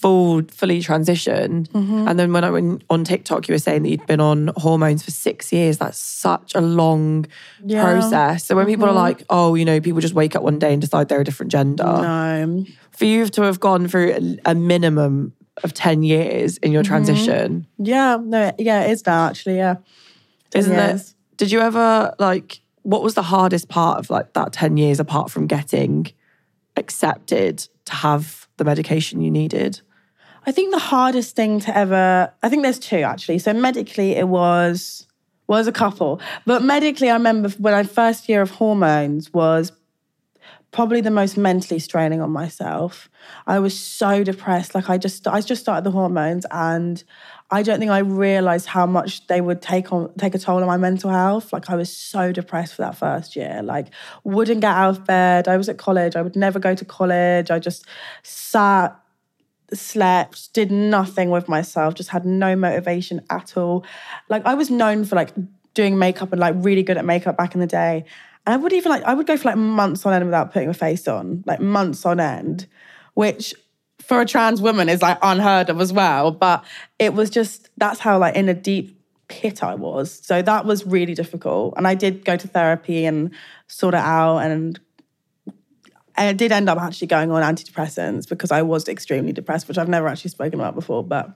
[0.00, 1.68] full fully transitioned.
[1.68, 2.08] Mm-hmm.
[2.08, 5.02] And then when I went on TikTok, you were saying that you'd been on hormones
[5.02, 5.78] for six years.
[5.78, 7.26] That's such a long
[7.64, 7.82] yeah.
[7.82, 8.44] process.
[8.46, 8.72] So when mm-hmm.
[8.72, 8.98] people are mm-hmm.
[8.98, 11.52] like, oh, you know, people just wake up one day and decide they're a different
[11.52, 11.84] gender.
[11.84, 12.64] No.
[12.92, 16.88] For you to have gone through a, a minimum of 10 years in your mm-hmm.
[16.88, 17.66] transition.
[17.80, 17.84] Mm-hmm.
[17.84, 19.76] Yeah, no, yeah, it is that actually, yeah.
[20.54, 21.14] Isn't it?
[21.36, 25.30] Did you ever like what was the hardest part of like that 10 years apart
[25.30, 26.06] from getting
[26.76, 29.80] accepted to have the medication you needed?
[30.46, 33.38] I think the hardest thing to ever, I think there's two actually.
[33.38, 35.06] So medically, it was
[35.46, 39.72] was a couple, but medically, I remember when I first year of hormones was
[40.72, 43.10] probably the most mentally straining on myself.
[43.46, 44.74] I was so depressed.
[44.74, 47.02] Like I just, I just started the hormones, and
[47.50, 50.66] I don't think I realized how much they would take on take a toll on
[50.66, 51.52] my mental health.
[51.52, 53.60] Like I was so depressed for that first year.
[53.62, 53.88] Like
[54.22, 55.48] wouldn't get out of bed.
[55.48, 56.14] I was at college.
[56.14, 57.50] I would never go to college.
[57.50, 57.86] I just
[58.22, 58.96] sat
[59.72, 63.84] slept, did nothing with myself, just had no motivation at all.
[64.28, 65.30] Like I was known for like
[65.74, 68.04] doing makeup and like really good at makeup back in the day.
[68.50, 70.68] And I would even like I would go for like months on end without putting
[70.68, 72.66] a face on, like months on end,
[73.14, 73.54] which
[74.00, 76.32] for a trans woman is like unheard of as well.
[76.32, 76.64] But
[76.98, 80.10] it was just that's how like in a deep pit I was.
[80.24, 81.74] So that was really difficult.
[81.76, 83.30] And I did go to therapy and
[83.68, 84.80] sort it out and
[86.16, 89.88] I did end up actually going on antidepressants because I was extremely depressed, which I've
[89.88, 91.04] never actually spoken about before.
[91.04, 91.30] But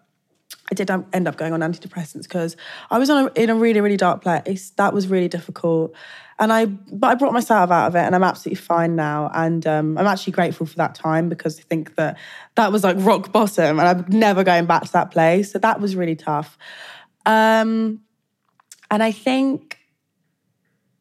[0.69, 2.57] I did end up going on antidepressants because
[2.91, 4.71] I was on a, in a really, really dark place.
[4.71, 5.95] That was really difficult.
[6.39, 9.31] And I, but I brought myself out of it and I'm absolutely fine now.
[9.35, 12.19] And um, I'm actually grateful for that time because I think that
[12.57, 15.53] that was like rock bottom and I'm never going back to that place.
[15.53, 16.59] So that was really tough.
[17.25, 18.01] Um,
[18.91, 19.79] and I think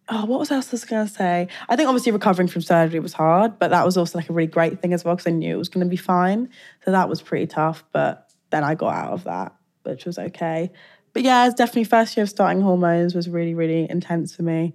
[0.10, 1.48] oh, what was else I was going to say?
[1.70, 4.48] I think obviously recovering from surgery was hard, but that was also like a really
[4.48, 6.50] great thing as well because I knew it was going to be fine.
[6.86, 10.72] So that was pretty tough, but then I got out of that, which was okay.
[11.14, 14.74] But yeah, it's definitely first year of starting hormones was really, really intense for me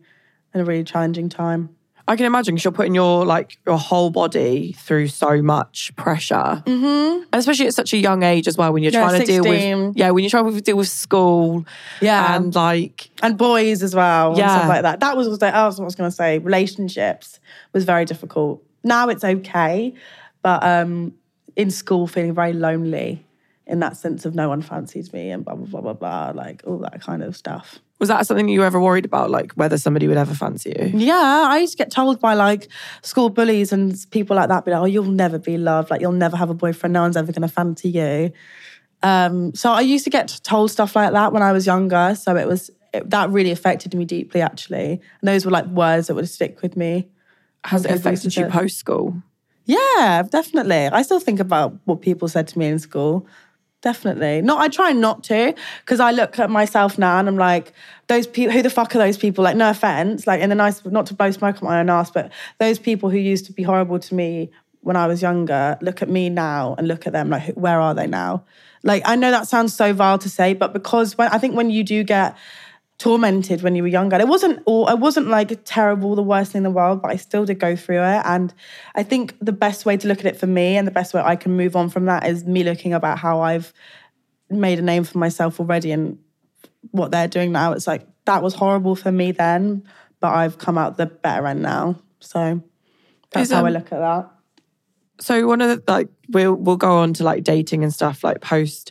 [0.53, 1.71] and a really challenging time.
[2.09, 6.63] I can imagine because you're putting your like your whole body through so much pressure,
[6.65, 7.23] mm-hmm.
[7.23, 8.73] and especially at such a young age as well.
[8.73, 11.67] When you're Yeah, trying to deal with yeah, when you're trying to deal with school,
[12.01, 12.35] Yeah.
[12.35, 14.57] and like and boys as well, and Yeah.
[14.57, 15.01] stuff like that.
[15.01, 16.39] That was was what I was going to say.
[16.39, 17.41] Relationships
[17.75, 18.63] was very difficult.
[18.83, 19.93] Now it's okay,
[20.41, 21.13] but um,
[21.57, 23.23] in school, feeling very lonely
[23.67, 26.63] in that sense of no one fancies me and blah blah blah blah blah, like
[26.67, 27.81] all that kind of stuff.
[27.99, 30.91] Was that something you were ever worried about, like whether somebody would ever fancy you?
[30.95, 32.69] Yeah, I used to get told by like
[33.03, 35.91] school bullies and people like that, be like, "Oh, you'll never be loved.
[35.91, 36.93] Like, you'll never have a boyfriend.
[36.93, 38.33] No one's ever going to fancy you."
[39.03, 42.15] Um, so I used to get told stuff like that when I was younger.
[42.15, 45.01] So it was it, that really affected me deeply, actually.
[45.21, 47.09] And those were like words that would stick with me.
[47.65, 49.23] Has it affected you post school?
[49.65, 50.87] Yeah, definitely.
[50.87, 53.27] I still think about what people said to me in school.
[53.81, 54.43] Definitely.
[54.43, 54.61] Not.
[54.61, 57.73] I try not to because I look at myself now and I'm like,
[58.09, 58.53] those people.
[58.53, 59.45] Who the fuck are those people?
[59.45, 60.27] Like, no offense.
[60.27, 63.09] Like, in the nice, not to blow smoke up my own ass, but those people
[63.09, 65.79] who used to be horrible to me when I was younger.
[65.81, 67.31] Look at me now and look at them.
[67.31, 68.45] Like, where are they now?
[68.83, 71.71] Like, I know that sounds so vile to say, but because when I think when
[71.71, 72.37] you do get
[72.99, 74.17] tormented when you were younger.
[74.17, 77.17] It wasn't all it wasn't like terrible, the worst thing in the world, but I
[77.17, 78.23] still did go through it.
[78.25, 78.53] And
[78.95, 81.23] I think the best way to look at it for me and the best way
[81.25, 83.73] I can move on from that is me looking about how I've
[84.51, 86.19] made a name for myself already and
[86.91, 87.73] what they're doing now.
[87.73, 89.85] It's like that was horrible for me then,
[90.21, 92.01] but I've come out the better end now.
[92.19, 92.61] So
[93.31, 94.31] that's Is, how I um, look at that.
[95.21, 98.41] So one of the like we'll we'll go on to like dating and stuff like
[98.41, 98.91] post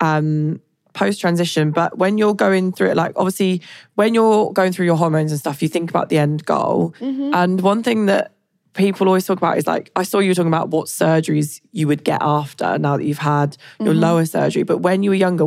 [0.00, 0.60] um
[0.94, 3.60] post transition but when you're going through it like obviously
[3.94, 7.60] when you're going through your hormones and stuff you think about the end goal and
[7.62, 8.32] one thing that
[8.74, 12.04] people always talk about is like I saw you talking about what surgeries you would
[12.04, 15.46] get after now that you've had your lower surgery but when you were younger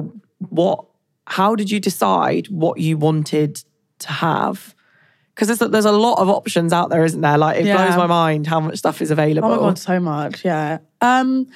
[0.50, 0.86] what
[1.28, 3.64] how did you decide what you wanted
[4.00, 4.74] to have
[5.34, 7.78] because there's, a- there's a lot of options out there isn't there like it Yeah.
[7.86, 10.44] blows my mind how much stuff is available Oh my god, so much.
[10.46, 10.80] Yeah.
[11.02, 11.48] Um,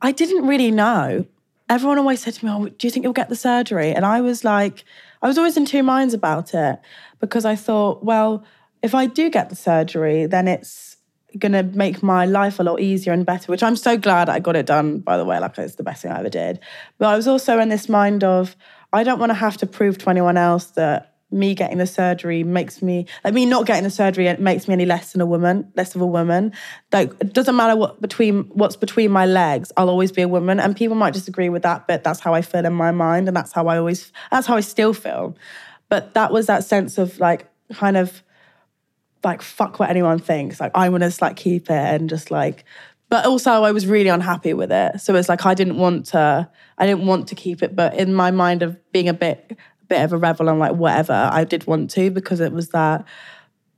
[0.00, 1.24] I didn't really know.
[1.68, 4.20] Everyone always said to me, "Oh, do you think you'll get the surgery?" And I
[4.20, 4.84] was like,
[5.22, 6.78] I was always in two minds about it
[7.20, 8.44] because I thought, well,
[8.82, 10.96] if I do get the surgery, then it's
[11.38, 13.50] gonna make my life a lot easier and better.
[13.52, 15.00] Which I'm so glad I got it done.
[15.00, 16.60] By the way, like it's the best thing I ever did.
[16.98, 18.56] But I was also in this mind of
[18.92, 22.42] I don't want to have to prove to anyone else that me getting the surgery
[22.42, 25.26] makes me like me not getting the surgery it makes me any less than a
[25.26, 26.52] woman less of a woman.
[26.92, 30.58] Like it doesn't matter what between what's between my legs i'll always be a woman.
[30.58, 33.36] And people might disagree with that but that's how i feel in my mind and
[33.36, 35.36] that's how i always that's how i still feel.
[35.90, 38.22] But that was that sense of like kind of
[39.22, 40.60] like fuck what anyone thinks.
[40.60, 42.64] Like i want to like keep it and just like
[43.10, 45.00] but also i was really unhappy with it.
[45.02, 48.14] So it's like i didn't want to i didn't want to keep it but in
[48.14, 51.66] my mind of being a bit bit of a rebel and like whatever i did
[51.66, 53.04] want to because it was that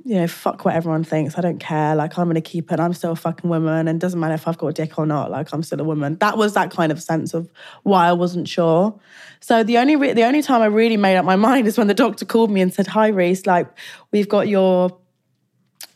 [0.05, 2.95] you know fuck what everyone thinks i don't care like i'm gonna keep it i'm
[2.95, 5.53] still a fucking woman and doesn't matter if i've got a dick or not like
[5.53, 7.51] i'm still a woman that was that kind of sense of
[7.83, 8.99] why i wasn't sure
[9.41, 11.87] so the only re- the only time i really made up my mind is when
[11.87, 13.69] the doctor called me and said hi reese like
[14.11, 14.97] we've got your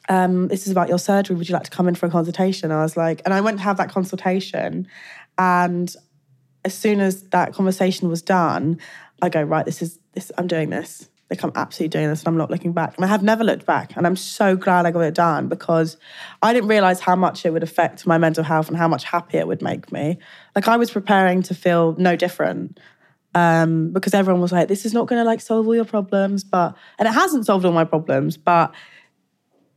[0.08, 1.36] um, this is about your surgery.
[1.36, 2.70] Would you like to come in for a consultation?
[2.70, 4.86] I was like, and I went to have that consultation.
[5.38, 5.94] And
[6.64, 8.78] as soon as that conversation was done,
[9.22, 11.08] I go, right, this is this, I'm doing this.
[11.30, 12.96] Like I'm absolutely doing this and I'm not looking back.
[12.96, 13.96] And I have never looked back.
[13.96, 15.96] And I'm so glad I got it done because
[16.42, 19.40] I didn't realize how much it would affect my mental health and how much happier
[19.40, 20.18] it would make me.
[20.54, 22.78] Like I was preparing to feel no different.
[23.36, 26.76] Um, because everyone was like, this is not gonna like solve all your problems, but
[26.98, 28.72] and it hasn't solved all my problems, but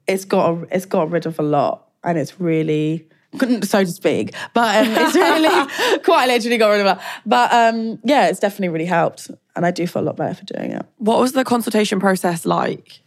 [0.08, 4.34] it's got it's got rid of a lot and it's really couldn't so to speak
[4.54, 8.70] but um, it's really quite literally got rid of it but um, yeah it's definitely
[8.70, 11.44] really helped and i do feel a lot better for doing it What was the
[11.44, 13.02] consultation process like?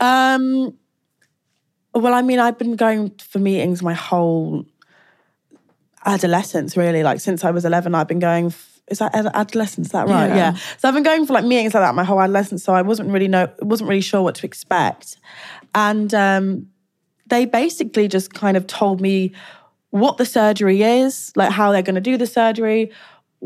[0.00, 0.74] um,
[1.94, 4.66] well i mean i've been going for meetings my whole
[6.06, 9.92] adolescence really like since i was 11 i've been going f- is that adolescence is
[9.92, 10.36] that right Yeah.
[10.36, 10.54] yeah.
[10.78, 13.10] so i've been going for like meetings like that my whole adolescence so i wasn't
[13.10, 15.16] really know wasn't really sure what to expect
[15.74, 16.68] and um,
[17.26, 19.32] they basically just kind of told me
[19.90, 22.92] what the surgery is, like how they're going to do the surgery,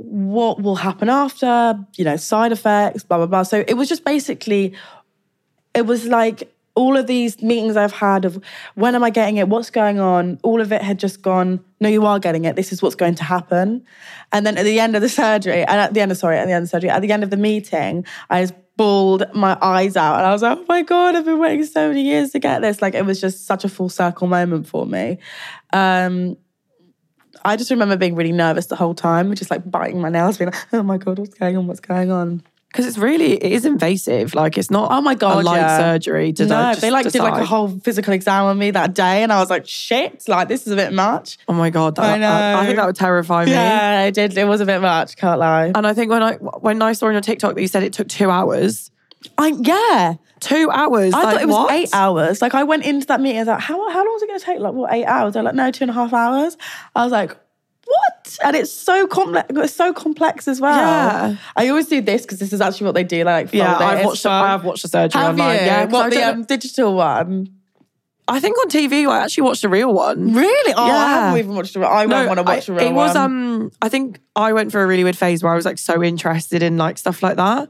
[0.02, 3.42] what will happen after, you know, side effects, blah, blah, blah.
[3.42, 4.74] So it was just basically,
[5.74, 8.42] it was like all of these meetings I've had of
[8.76, 11.88] when am I getting it, what's going on, all of it had just gone, no,
[11.88, 13.84] you are getting it, this is what's going to happen.
[14.30, 16.46] And then at the end of the surgery, and at the end of, sorry, at
[16.46, 19.58] the end of the surgery, at the end of the meeting, I just bawled my
[19.60, 22.30] eyes out and I was like, oh my God, I've been waiting so many years
[22.30, 22.80] to get this.
[22.80, 25.18] Like it was just such a full circle moment for me.
[25.72, 26.36] Um,
[27.44, 30.50] I just remember being really nervous the whole time, just like biting my nails, being
[30.50, 31.66] like, oh my God, what's going on?
[31.66, 32.42] What's going on?
[32.68, 34.34] Because it's really it is invasive.
[34.34, 35.78] Like it's not Oh my God, a light yeah.
[35.78, 38.94] surgery to no, just they like did like a whole physical exam on me that
[38.94, 40.28] day, and I was like, "Shit!
[40.28, 42.30] Like this is a bit much." Oh my god, that, I know.
[42.30, 43.52] I, I think that would terrify me.
[43.52, 44.36] Yeah, I did.
[44.36, 45.16] It was a bit much.
[45.16, 45.72] Can't lie.
[45.74, 47.94] And I think when I when I saw on your TikTok that you said it
[47.94, 48.90] took two hours.
[49.36, 50.14] I yeah.
[50.40, 51.12] Two hours.
[51.12, 51.72] I like, thought it was what?
[51.72, 52.40] eight hours.
[52.40, 54.38] Like I went into that meeting, I was like, "How how long is it going
[54.38, 54.92] to take?" Like what?
[54.92, 55.34] Eight hours?
[55.34, 56.56] They're like, "No, two and a half hours."
[56.94, 57.36] I was like.
[57.84, 58.38] What?
[58.44, 59.48] And it's so complex.
[59.48, 60.76] It's so complex as well.
[60.76, 61.36] Yeah.
[61.56, 63.24] I always do this because this is actually what they do.
[63.24, 63.78] Like, Yeah.
[63.78, 64.24] I've watched.
[64.24, 64.44] The, fun.
[64.44, 65.60] I have watched the surgery Have online.
[65.60, 65.64] you?
[65.64, 67.48] Yeah, what the um, digital one?
[68.28, 70.34] I think on TV I actually watched a real one.
[70.34, 70.74] Really?
[70.76, 71.82] Oh, I haven't even watched it.
[71.82, 72.92] I won't want to watch I- a real one.
[72.92, 73.24] It was one.
[73.24, 76.02] um I think I went for a really weird phase where I was like so
[76.02, 77.68] interested in like stuff like that.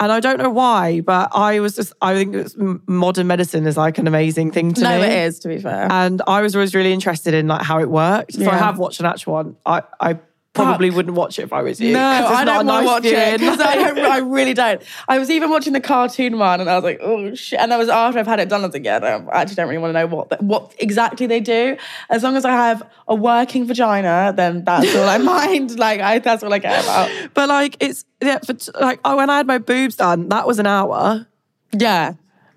[0.00, 3.98] And I don't know why, but I was just I think modern medicine is like
[3.98, 5.06] an amazing thing to no, me.
[5.06, 5.38] it is.
[5.40, 8.34] To be fair, And I was always really interested in like how it worked.
[8.34, 9.56] So I have watched an actual one.
[9.64, 10.18] I I
[10.54, 11.92] probably wouldn't watch it if I was you.
[11.94, 14.82] No, I don't nice watch it because I, don't- I really don't.
[15.08, 17.58] I was even watching the cartoon one, and I was like, oh shit!
[17.58, 18.62] And that was after I've had it done.
[18.62, 20.74] I was like, yeah, no, I actually don't really want to know what the, what
[20.78, 21.76] exactly they do.
[22.10, 25.78] As long as I have a working vagina, then that's all I mind.
[25.78, 27.10] Like, I, that's all I care about.
[27.34, 30.58] But like it's yeah, for like oh, when I had my boobs done, that was
[30.58, 31.26] an hour.
[31.74, 32.14] Yeah,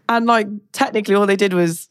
[0.09, 1.89] And like technically all they did was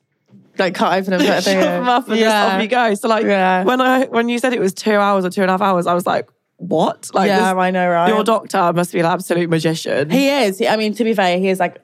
[0.58, 2.24] like cut open a shove them up and yeah.
[2.24, 2.94] just off you go.
[2.94, 3.64] So like Yeah.
[3.64, 5.86] when I when you said it was two hours or two and a half hours,
[5.86, 7.10] I was like, what?
[7.12, 8.08] Like Yeah, this- I know, right?
[8.08, 10.10] your doctor must be an absolute magician.
[10.10, 10.62] He is.
[10.62, 11.78] I mean, to be fair, he is like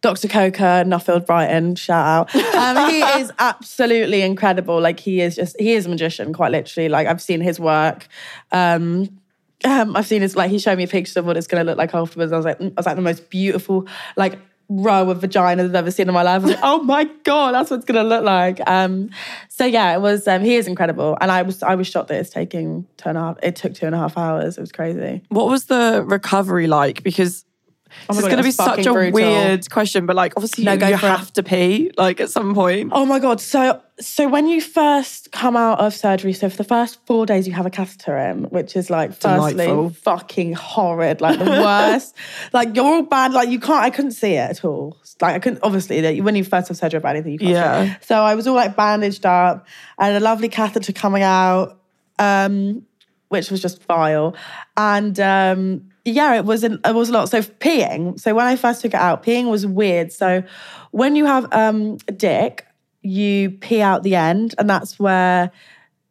[0.00, 0.26] Dr.
[0.26, 2.34] Coker, Nuffield Brighton, shout out.
[2.56, 4.80] Um, he is absolutely incredible.
[4.80, 6.88] Like he is just, he is a magician, quite literally.
[6.88, 8.08] Like I've seen his work.
[8.50, 9.20] Um,
[9.64, 11.78] um, I've seen his, like he showed me pictures of what it's going to look
[11.78, 12.32] like afterwards.
[12.32, 14.40] I was like, mm, I was like the most beautiful, like
[14.80, 16.42] row of vaginas I've ever seen in my life.
[16.42, 18.60] I was like, oh my God, that's what it's to look like.
[18.66, 19.10] Um,
[19.48, 21.16] so yeah, it was, um, he is incredible.
[21.20, 23.74] And I was, I was shocked that it's taking two and a half, it took
[23.74, 24.58] two and a half hours.
[24.58, 25.22] It was crazy.
[25.28, 27.02] what was the recovery like?
[27.02, 27.44] Because
[28.08, 29.12] Oh it's God, going to be such a brutal.
[29.12, 31.08] weird question, but like obviously No, you, you for it.
[31.10, 32.90] have to pee like at some point.
[32.94, 33.40] Oh my god!
[33.40, 37.46] So so when you first come out of surgery, so for the first four days
[37.46, 39.90] you have a catheter in, which is like firstly Delightful.
[39.90, 42.16] fucking horrid, like the worst.
[42.52, 43.84] like you're all bad, like you can't.
[43.84, 44.96] I couldn't see it at all.
[45.20, 45.60] Like I couldn't.
[45.62, 47.50] Obviously, when you first have surgery about anything, you can't.
[47.50, 47.84] Yeah.
[47.84, 48.04] See it.
[48.04, 49.66] So I was all like bandaged up.
[49.98, 51.78] Had a lovely catheter coming out.
[52.18, 52.86] Um,
[53.28, 54.36] which was just vile.
[54.76, 57.28] And um, yeah, it was an, it was a lot.
[57.28, 58.18] So peeing.
[58.18, 60.12] So when I first took it out, peeing was weird.
[60.12, 60.42] So
[60.90, 62.66] when you have um, a dick,
[63.02, 65.50] you pee out the end, and that's where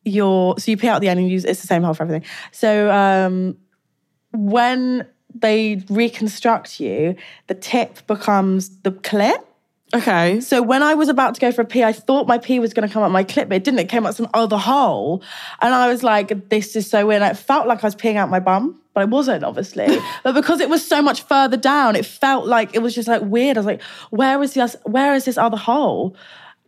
[0.04, 2.28] your so you pee out the end and use it's the same hole for everything.
[2.52, 3.58] So um,
[4.34, 7.16] when they reconstruct you,
[7.48, 9.44] the tip becomes the clit.
[9.94, 10.40] Okay.
[10.40, 12.74] So when I was about to go for a pee, I thought my pee was
[12.74, 13.80] going to come up my clit, but it didn't.
[13.80, 15.22] It came out some other hole,
[15.62, 18.16] and I was like, "This is so weird." And it felt like I was peeing
[18.16, 19.88] out my bum, but I wasn't, obviously.
[20.24, 23.22] but because it was so much further down, it felt like it was just like
[23.22, 23.58] weird.
[23.58, 24.76] I was like, "Where is this?
[24.84, 26.16] Where is this other hole?"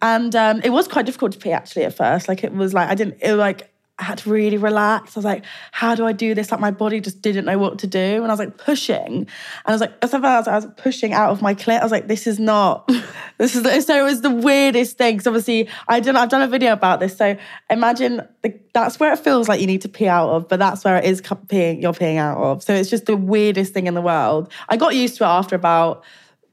[0.02, 2.28] And um, it was quite difficult to pee actually at first.
[2.28, 3.18] Like it was like I didn't.
[3.22, 5.16] It was like I had to really relax.
[5.16, 6.50] I was like, how do I do this?
[6.50, 8.00] Like my body just didn't know what to do.
[8.00, 9.06] And I was like pushing.
[9.06, 9.28] And
[9.68, 11.80] I was like, as I was, I was pushing out of my clit.
[11.80, 12.88] I was like, this is not,
[13.38, 15.16] this is, so it was the weirdest thing.
[15.16, 17.16] Because obviously I done, I've done a video about this.
[17.16, 17.38] So
[17.70, 20.84] imagine the, that's where it feels like you need to pee out of, but that's
[20.84, 22.64] where it is peeing, you're peeing out of.
[22.64, 24.52] So it's just the weirdest thing in the world.
[24.70, 26.04] I got used to it after about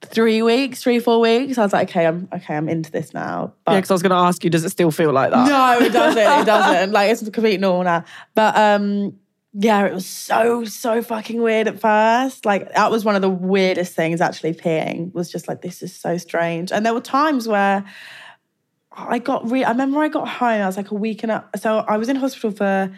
[0.03, 1.59] three weeks, three, four weeks.
[1.59, 3.55] I was like, okay, I'm okay, I'm into this now.
[3.65, 5.49] But yeah, because I was gonna ask you, does it still feel like that?
[5.49, 6.19] No, it doesn't.
[6.19, 6.93] it doesn't.
[6.93, 8.05] Like it's complete normal now.
[8.35, 9.19] But um,
[9.53, 12.47] yeah, it was so, so fucking weird at first.
[12.47, 15.95] Like that was one of the weirdest things actually peeing was just like, this is
[15.95, 16.71] so strange.
[16.71, 17.85] And there were times where
[18.93, 21.49] I got re I remember I got home, I was like a week and a
[21.59, 22.95] so I was in hospital for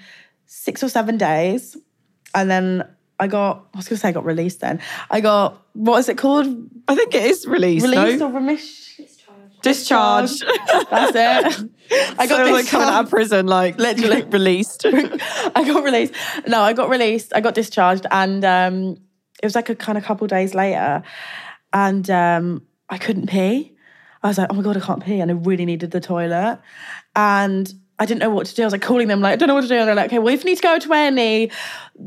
[0.46, 1.76] six or seven days.
[2.34, 2.84] And then
[3.22, 4.80] I got, I was going to say I got released then.
[5.08, 6.48] I got, what is it called?
[6.88, 7.86] I think it is released.
[7.86, 8.26] Released no?
[8.26, 9.06] or remission?
[9.62, 10.42] Discharged.
[10.90, 11.70] That's it.
[12.18, 14.84] I got so like coming out of prison, like literally released.
[14.86, 16.14] I got released.
[16.48, 17.32] No, I got released.
[17.32, 18.96] I got discharged, and um,
[19.40, 21.04] it was like a kind of couple days later,
[21.72, 23.76] and um, I couldn't pee.
[24.24, 26.58] I was like, oh my god, I can't pee, and I really needed the toilet,
[27.14, 28.62] and I didn't know what to do.
[28.62, 29.76] I was like calling them, like, I don't know what to do.
[29.76, 31.52] And they're like, okay, well, if you need to go to any,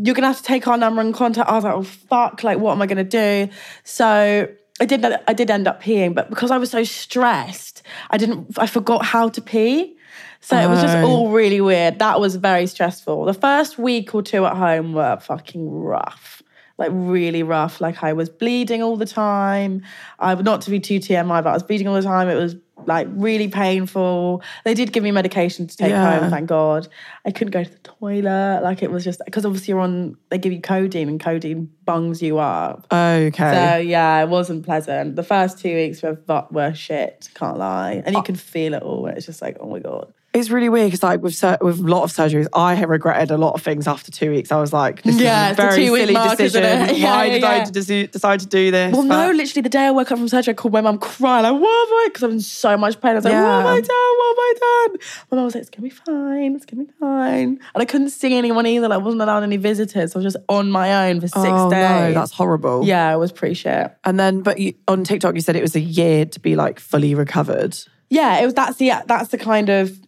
[0.04, 1.50] you're gonna have to take our number and contact.
[1.50, 3.48] I was like, oh fuck, like, what am I gonna do?
[3.86, 4.50] So
[4.82, 8.60] I did I did end up peeing, but because I was so stressed, I didn't
[8.60, 9.96] I forgot how to pee.
[10.42, 11.08] So it was just oh.
[11.08, 12.00] all really weird.
[12.00, 13.26] That was very stressful.
[13.26, 16.44] The first week or two at home were fucking rough.
[16.78, 17.80] Like really rough.
[17.80, 19.82] Like I was bleeding all the time.
[20.20, 22.28] I would not to be too TMI, but I was bleeding all the time.
[22.28, 22.56] It was
[22.88, 24.42] like really painful.
[24.64, 26.20] They did give me medication to take yeah.
[26.20, 26.88] home, thank God.
[27.26, 28.62] I couldn't go to the toilet.
[28.64, 32.22] Like it was just because obviously you're on, they give you codeine and codeine bungs
[32.22, 32.88] you up.
[32.92, 33.32] Okay.
[33.32, 35.16] So yeah, it wasn't pleasant.
[35.16, 36.18] The first two weeks were,
[36.52, 38.04] were shit, can't lie.
[38.06, 38.24] And you oh.
[38.24, 39.06] can feel it all.
[39.08, 40.14] And it's just like, oh my God.
[40.36, 43.38] It's really weird because like with with a lot of surgeries, I have regretted a
[43.38, 44.52] lot of things after two weeks.
[44.52, 46.64] I was like, this yeah, is a very silly mark, decision.
[46.64, 46.80] Yeah,
[47.16, 48.92] Why yeah, did I de- decide to do this?
[48.92, 49.28] Well, but...
[49.28, 51.54] no, literally the day I woke up from surgery, I called my mum crying like,
[51.54, 52.08] what have I?
[52.10, 53.12] Because I'm in so much pain.
[53.12, 53.88] I was like, what have I done?
[54.18, 55.00] What have I done?
[55.32, 56.56] My mum was like, it's gonna be fine.
[56.56, 57.60] It's gonna be fine.
[57.74, 58.90] And I couldn't see anyone either.
[58.90, 60.16] Like, I wasn't allowed any visitors.
[60.16, 62.14] I was just on my own for six oh, days.
[62.14, 62.86] No, that's horrible.
[62.86, 63.96] Yeah, it was pretty shit.
[64.04, 66.82] And then, but you, on TikTok, you said it was a year to be like
[66.82, 67.78] fully recovered.
[68.10, 68.54] Yeah, it was.
[68.54, 70.05] That's the that's the kind of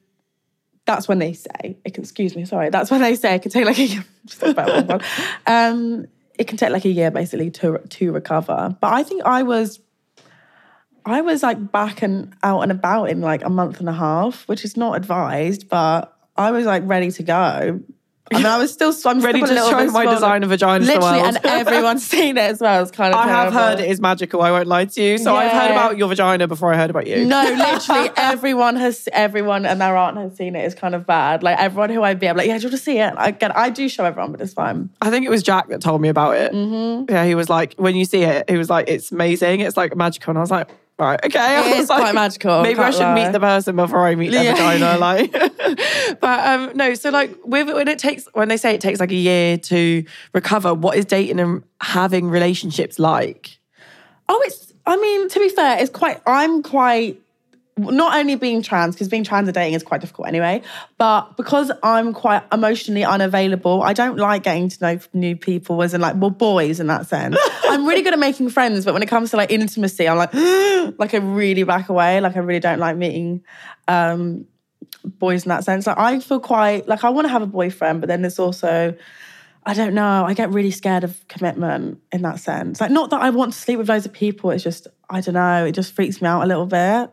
[0.88, 3.78] that's when they say excuse me sorry that's when they say it can take like
[3.78, 4.06] a year
[5.48, 6.08] um
[6.40, 8.76] it can take like a year basically to to recover.
[8.82, 9.80] But i think i was
[11.06, 14.48] i was like back and out and about in like a month and a half
[14.48, 17.80] which is not advised but i was like ready to go
[18.34, 21.12] I mean, I was still I'm ready to show my design of vagina as well.
[21.14, 22.82] Literally, and everyone's seen it as well.
[22.84, 23.20] It's kind of.
[23.20, 23.52] I terrible.
[23.52, 24.42] have heard it is magical.
[24.42, 25.18] I won't lie to you.
[25.18, 25.40] So yeah.
[25.40, 27.26] I've heard about your vagina before I heard about you.
[27.26, 29.08] No, literally, everyone has.
[29.12, 30.66] Everyone and their aunt has seen it.
[30.66, 31.44] It's kind of bad.
[31.44, 33.14] Like everyone who I be, I'm like, yeah, do you want to see it?
[33.18, 33.56] I get.
[33.56, 34.90] I do show everyone, but it's fine.
[35.02, 36.52] I think it was Jack that told me about it.
[36.52, 37.12] Mm-hmm.
[37.12, 39.62] Yeah, he was like, when you see it, he was like, it's amazing.
[39.62, 40.70] It's like magical, and I was like.
[41.00, 41.72] Right, okay.
[41.72, 42.64] It is like, quite magical.
[42.64, 43.26] Maybe I should lie.
[43.26, 44.54] meet the person before I meet their yeah.
[44.54, 44.98] vagina.
[44.98, 45.32] Like,
[46.20, 46.96] but um, no.
[46.96, 50.04] So like, with when it takes when they say it takes like a year to
[50.34, 53.60] recover, what is dating and having relationships like?
[54.28, 54.74] Oh, it's.
[54.88, 56.20] I mean, to be fair, it's quite.
[56.26, 57.22] I'm quite
[57.78, 60.62] not only being trans, because being trans and dating is quite difficult anyway,
[60.98, 65.94] but because I'm quite emotionally unavailable, I don't like getting to know new people as
[65.94, 67.38] in like, well, boys in that sense.
[67.64, 70.34] I'm really good at making friends, but when it comes to like intimacy, I'm like,
[70.98, 72.20] like I really back away.
[72.20, 73.44] Like I really don't like meeting
[73.88, 74.46] um,
[75.04, 75.88] boys in that sense.
[75.88, 78.96] Like I feel quite, like I want to have a boyfriend, but then there's also,
[79.66, 82.82] I don't know, I get really scared of commitment in that sense.
[82.82, 85.36] Like not that I want to sleep with loads of people, it's just, I don't
[85.36, 87.12] know, it just freaks me out a little bit.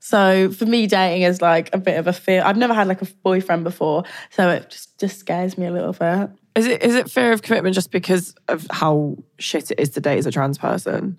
[0.00, 2.42] So for me, dating is like a bit of a fear.
[2.44, 5.92] I've never had like a boyfriend before, so it just just scares me a little
[5.92, 6.30] bit.
[6.54, 10.00] Is it is it fear of commitment just because of how shit it is to
[10.00, 11.18] date as a trans person?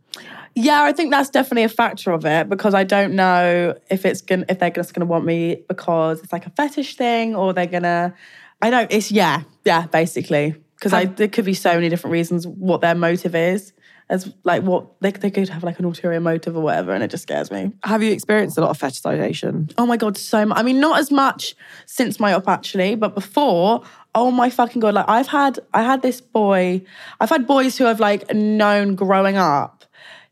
[0.55, 4.21] Yeah, I think that's definitely a factor of it because I don't know if it's
[4.21, 7.67] gonna if they're just gonna want me because it's like a fetish thing or they're
[7.67, 8.15] gonna.
[8.61, 8.91] I don't.
[8.91, 12.81] It's yeah, yeah, basically because I um, there could be so many different reasons what
[12.81, 13.73] their motive is
[14.09, 17.11] as like what they, they could have like an ulterior motive or whatever and it
[17.11, 17.71] just scares me.
[17.83, 19.73] Have you experienced a lot of fetishization?
[19.77, 23.15] Oh my god so much i mean not as much since my up actually but
[23.15, 23.81] before
[24.15, 26.81] oh my fucking god like i've had i had this boy
[27.19, 29.76] i've had boys who i've like known growing up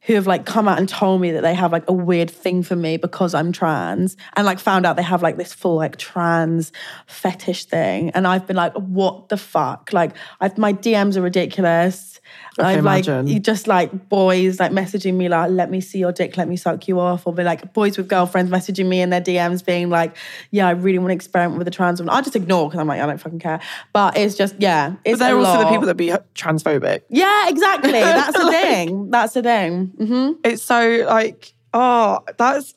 [0.05, 2.61] who have like come out and told me that they have like a weird thing
[2.63, 5.97] for me because I'm trans and like found out they have like this full like
[5.97, 6.71] trans
[7.07, 8.11] fetish thing.
[8.11, 9.91] And I've been like, what the fuck?
[9.93, 12.19] Like I've my DMs are ridiculous.
[12.57, 16.11] I I've like you just like boys like messaging me like, let me see your
[16.11, 19.09] dick, let me suck you off, or be like boys with girlfriends messaging me in
[19.09, 20.15] their DMs being like,
[20.51, 22.15] yeah, I really want to experiment with a trans woman.
[22.15, 23.59] I just ignore because I'm like, I don't fucking care.
[23.93, 27.01] But it's just yeah, it's But they're also the people that be transphobic.
[27.09, 27.91] Yeah, exactly.
[27.91, 29.09] That's the Like- thing.
[29.11, 29.91] That's the thing.
[29.97, 32.73] Hmm It's so like, oh, that's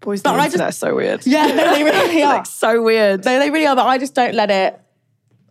[0.00, 0.22] boys.
[0.22, 1.26] The But I internet is so weird.
[1.26, 2.34] Yeah, no, they really are.
[2.36, 3.24] like so weird.
[3.24, 3.76] No, they really are.
[3.76, 4.80] But I just don't let it.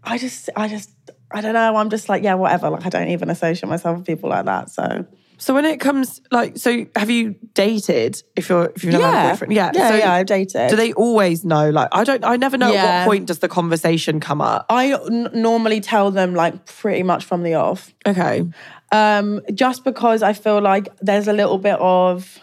[0.04, 0.90] I just, I just,
[1.32, 1.76] I don't know.
[1.76, 2.70] I'm just like, yeah, whatever.
[2.70, 4.70] Like, I don't even associate myself with people like that.
[4.70, 5.06] So
[5.38, 8.24] So when it comes like, so have you dated?
[8.38, 10.14] If you're if you've never had a yeah, boyfriend, yeah, yeah, So yeah.
[10.14, 10.70] I've dated.
[10.70, 11.70] Do they always know?
[11.72, 12.24] Like, I don't.
[12.24, 13.00] I never know at Yeah.
[13.06, 14.66] what point does the conversation come up.
[14.70, 17.94] I n- normally tell them like pretty much from the off.
[18.06, 18.46] Okay.
[18.92, 22.40] Um, just because I feel like there's a little bit of.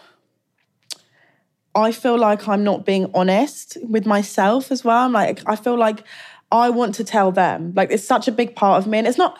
[1.73, 5.05] I feel like I'm not being honest with myself as well.
[5.05, 6.05] I'm like, I feel like
[6.49, 7.73] I want to tell them.
[7.75, 9.37] Like, it's such a big part of me, and it's not.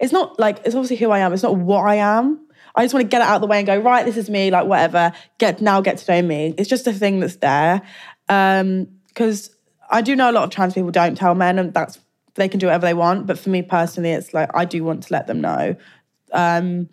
[0.00, 1.32] It's not like it's obviously who I am.
[1.32, 2.44] It's not what I am.
[2.74, 4.04] I just want to get it out of the way and go right.
[4.04, 4.50] This is me.
[4.50, 5.12] Like whatever.
[5.38, 5.80] Get now.
[5.80, 6.54] Get to know me.
[6.58, 7.82] It's just a thing that's there.
[8.26, 9.50] Because
[9.90, 11.98] I do know a lot of trans people don't tell men, and that's
[12.34, 13.26] they can do whatever they want.
[13.26, 15.76] But for me personally, it's like I do want to let them know
[16.32, 16.88] um,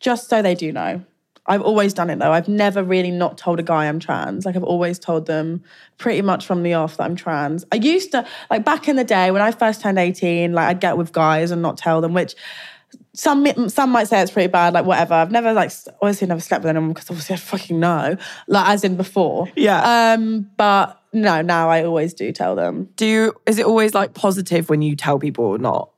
[0.00, 1.04] just so they do know.
[1.46, 2.32] I've always done it though.
[2.32, 4.46] I've never really not told a guy I'm trans.
[4.46, 5.62] Like I've always told them
[5.98, 7.64] pretty much from the off that I'm trans.
[7.70, 10.80] I used to like back in the day when I first turned 18, like I'd
[10.80, 12.34] get with guys and not tell them, which
[13.12, 15.14] some some might say it's pretty bad, like whatever.
[15.14, 18.16] I've never like obviously never slept with anyone because obviously I fucking know,
[18.48, 19.48] like as in before.
[19.54, 20.14] Yeah.
[20.14, 22.88] Um, but no, now I always do tell them.
[22.96, 23.34] Do you?
[23.46, 25.90] Is it always like positive when you tell people or not?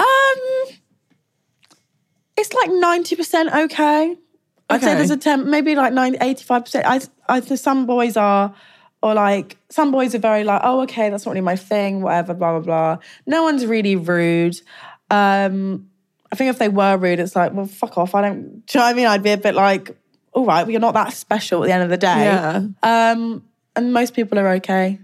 [0.00, 0.55] Um,
[2.36, 4.16] it's like ninety percent okay.
[4.68, 6.86] I'd say there's a temp, maybe like 90, 85 percent.
[6.86, 8.52] I, I think some boys are,
[9.02, 12.34] or like some boys are very like, oh, okay, that's not really my thing, whatever,
[12.34, 12.98] blah blah blah.
[13.26, 14.60] No one's really rude.
[15.10, 15.88] Um,
[16.32, 18.14] I think if they were rude, it's like, well, fuck off.
[18.14, 18.66] I don't.
[18.66, 19.06] Do you know what I mean?
[19.06, 19.96] I'd be a bit like,
[20.32, 22.24] all right, well, you're not that special at the end of the day.
[22.24, 22.66] Yeah.
[22.82, 23.44] Um,
[23.76, 24.98] and most people are okay.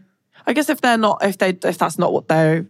[0.46, 2.66] I guess if they're not, if they, if that's not what they're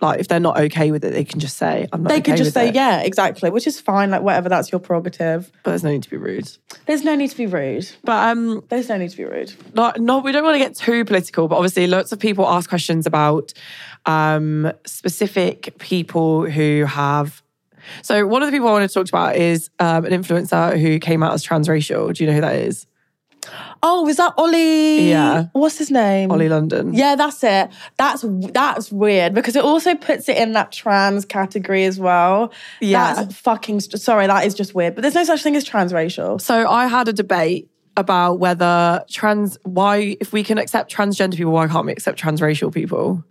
[0.00, 2.32] like, if they're not okay with it, they can just say, "I'm not." They okay
[2.32, 2.74] could just say, it.
[2.74, 4.10] yeah, exactly, which is fine.
[4.10, 5.50] Like whatever, that's your prerogative.
[5.62, 6.50] But there's no need to be rude.
[6.84, 7.88] There's no need to be rude.
[8.04, 9.54] But um, There's no need to be rude.
[9.74, 12.68] not, no, we don't want to get too political, but obviously, lots of people ask
[12.68, 13.54] questions about
[14.04, 17.42] um, specific people who have.
[18.02, 20.98] So, one of the people I wanted to talk about is um, an influencer who
[20.98, 22.12] came out as transracial.
[22.12, 22.86] Do you know who that is?
[23.82, 25.08] Oh, is that Ollie?
[25.08, 25.46] Yeah.
[25.52, 26.30] What's his name?
[26.30, 26.94] Ollie London.
[26.94, 27.70] Yeah, that's it.
[27.96, 32.52] That's that's weird because it also puts it in that trans category as well.
[32.80, 33.14] Yeah.
[33.14, 34.94] That's fucking sorry, that is just weird.
[34.94, 36.40] But there's no such thing as transracial.
[36.40, 41.52] So, I had a debate about whether trans, why, if we can accept transgender people,
[41.52, 43.24] why can't we accept transracial people?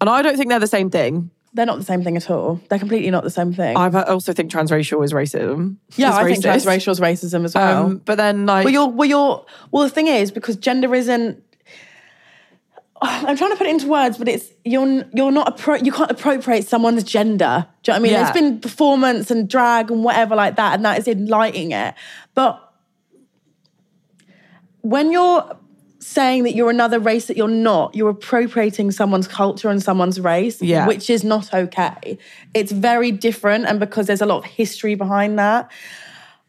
[0.00, 1.30] And I don't think they're the same thing.
[1.54, 2.60] They're not the same thing at all.
[2.68, 3.76] They're completely not the same thing.
[3.76, 5.76] I also think transracial is racism.
[5.94, 7.86] yeah, It's I think transracial is racism as well.
[7.86, 11.40] Um, but then, like, Well, you're, well, you're, well, the thing is, because gender isn't.
[13.02, 16.10] I'm trying to put it into words, but it's you're you're not appro- you can't
[16.10, 17.66] appropriate someone's gender.
[17.82, 18.12] Do you know what I mean?
[18.12, 18.22] Yeah.
[18.24, 21.94] There's been performance and drag and whatever like that, and that is enlightening it.
[22.34, 22.60] But
[24.80, 25.56] when you're
[26.04, 30.60] saying that you're another race that you're not, you're appropriating someone's culture and someone's race,
[30.60, 30.86] Yeah.
[30.86, 32.18] which is not okay.
[32.52, 35.70] It's very different, and because there's a lot of history behind that.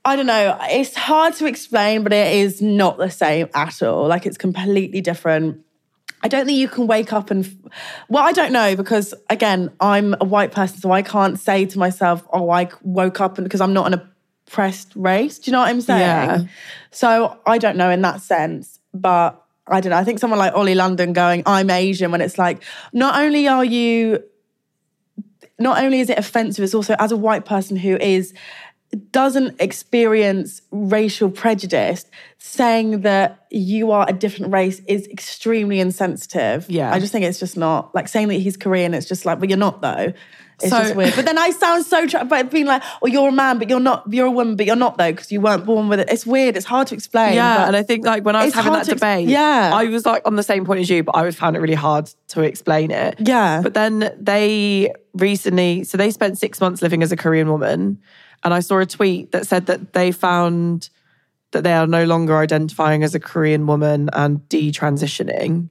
[0.04, 0.58] I don't know.
[0.64, 4.08] It's hard to explain, but it is not the same at all.
[4.08, 5.62] Like it's completely different.
[6.22, 7.70] I don't think you can wake up and,
[8.10, 11.80] well, I don't know because again, I'm a white person, so I can't say to
[11.80, 14.02] myself, oh, I woke up and because I'm not an
[14.48, 15.40] oppressed race.
[15.40, 16.00] Do you know what I'm saying?
[16.02, 16.44] Yeah.
[16.92, 19.98] So I don't know in that sense, but I don't know.
[19.98, 22.64] I think someone like Ollie London going, I'm Asian, when it's like,
[22.94, 24.24] not only are you
[25.58, 28.34] not only is it offensive, it's also as a white person who is
[29.12, 32.06] doesn't experience racial prejudice,
[32.38, 36.70] saying that you are a different race is extremely insensitive.
[36.70, 36.94] Yeah.
[36.94, 38.94] I just think it's just not like saying that he's Korean.
[38.94, 40.14] It's just like, well, you're not though.
[40.62, 41.14] It's So- just weird.
[41.16, 43.80] But then I sound so, tra- but being like, oh, you're a man, but you're
[43.80, 44.04] not.
[44.10, 46.10] You're a woman, but you're not though, because you weren't born with it.
[46.10, 46.56] It's weird.
[46.56, 47.34] It's hard to explain.
[47.34, 49.72] Yeah, but- and I think like when I was having that ex- debate, yeah.
[49.74, 51.74] I was like on the same point as you, but I was found it really
[51.76, 53.16] hard to explain it.
[53.20, 53.62] Yeah.
[53.62, 58.00] But then they recently, so they spent six months living as a Korean woman,
[58.44, 60.90] and I saw a tweet that said that they found
[61.52, 65.70] that they are no longer identifying as a Korean woman and detransitioning.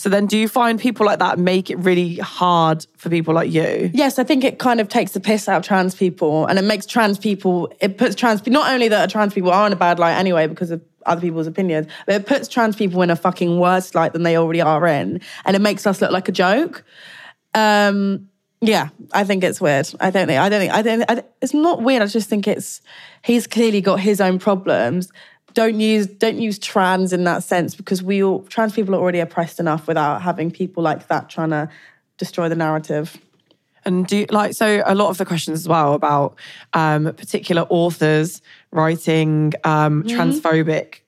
[0.00, 3.52] So then do you find people like that make it really hard for people like
[3.52, 3.90] you?
[3.92, 6.62] Yes, I think it kind of takes the piss out of trans people and it
[6.62, 9.98] makes trans people, it puts trans not only that trans people are in a bad
[9.98, 13.60] light anyway because of other people's opinions, but it puts trans people in a fucking
[13.60, 15.20] worse light than they already are in.
[15.44, 16.82] And it makes us look like a joke.
[17.52, 18.30] Um,
[18.62, 19.86] yeah, I think it's weird.
[20.00, 20.40] I don't think.
[20.40, 20.72] I don't think.
[20.72, 21.10] I don't.
[21.10, 22.00] I, it's not weird.
[22.00, 22.80] I just think it's.
[23.22, 25.12] He's clearly got his own problems.
[25.54, 29.20] Don't use don't use trans in that sense because we all trans people are already
[29.20, 31.68] oppressed enough without having people like that trying to
[32.18, 33.18] destroy the narrative.
[33.84, 36.36] And do you, like so a lot of the questions as well about
[36.74, 40.20] um, particular authors writing um, Mm-hmm.
[40.20, 41.00] transphobic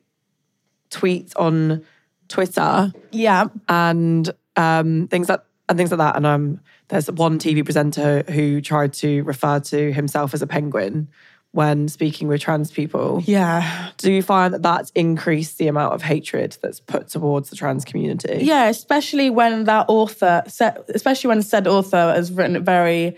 [0.91, 1.85] tweets on
[2.29, 6.17] Twitter Yeah, and um, things that and things like that.
[6.17, 11.09] And um, there's one TV presenter who tried to refer to himself as a penguin
[11.53, 13.23] when speaking with trans people.
[13.27, 17.57] yeah, Do you find that that's increased the amount of hatred that's put towards the
[17.57, 18.39] trans community?
[18.43, 18.69] yeah.
[18.69, 23.17] Especially when that author, especially when said author has written very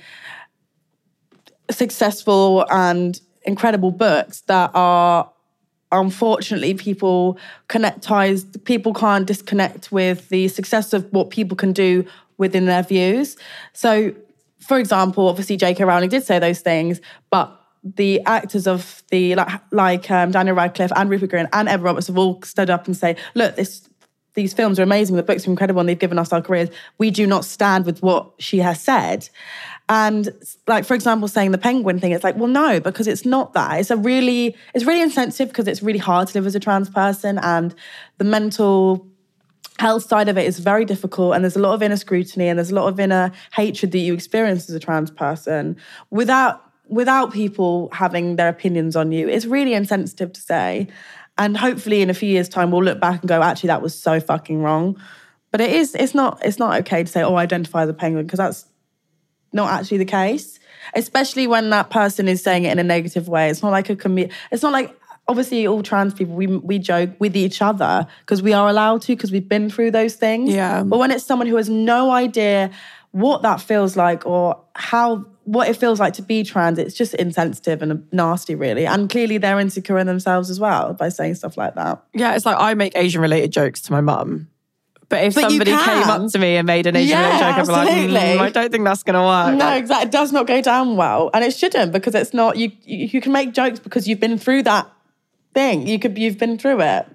[1.70, 5.30] successful and incredible books that are
[5.92, 12.04] unfortunately people connect ties people can't disconnect with the success of what people can do
[12.36, 13.36] within their views
[13.72, 14.12] so
[14.58, 19.60] for example obviously jk rowling did say those things but the actors of the like,
[19.70, 22.96] like um, daniel radcliffe and rupert grint and emma roberts have all stood up and
[22.96, 23.88] say look this
[24.34, 26.68] these films are amazing, the books are incredible, and they've given us our careers.
[26.98, 29.28] We do not stand with what she has said.
[29.88, 30.30] And
[30.66, 33.78] like, for example, saying the penguin thing, it's like, well, no, because it's not that.
[33.80, 36.88] It's a really, it's really insensitive because it's really hard to live as a trans
[36.88, 37.74] person and
[38.18, 39.06] the mental
[39.78, 42.58] health side of it is very difficult and there's a lot of inner scrutiny and
[42.58, 45.76] there's a lot of inner hatred that you experience as a trans person
[46.10, 50.88] without without people having their opinions on you it's really insensitive to say.
[51.36, 53.98] And hopefully in a few years time we'll look back and go actually that was
[53.98, 55.00] so fucking wrong.
[55.50, 57.94] But it is it's not it's not okay to say oh I identify as a
[57.94, 58.66] penguin because that's
[59.52, 60.58] not actually the case.
[60.94, 63.48] Especially when that person is saying it in a negative way.
[63.48, 64.94] It's not like a commu- it's not like
[65.26, 69.16] obviously all trans people we we joke with each other because we are allowed to
[69.16, 70.50] because we've been through those things.
[70.50, 70.82] Yeah.
[70.82, 72.70] but when it's someone who has no idea
[73.12, 77.14] what that feels like or how what it feels like to be trans it's just
[77.14, 81.56] insensitive and nasty really and clearly they're insecure in themselves as well by saying stuff
[81.56, 84.48] like that Yeah, it's like I make Asian related jokes to my mum.
[85.10, 87.66] But if But somebody came up to me and made an Asian Yeah, joke, I'd
[87.66, 89.54] be like, "Mm, I don't think that's going to work.
[89.54, 90.06] No, exactly.
[90.08, 92.56] It does not go down well, and it shouldn't because it's not.
[92.56, 94.90] You you you can make jokes because you've been through that
[95.52, 95.86] thing.
[95.86, 97.06] You could you've been through it.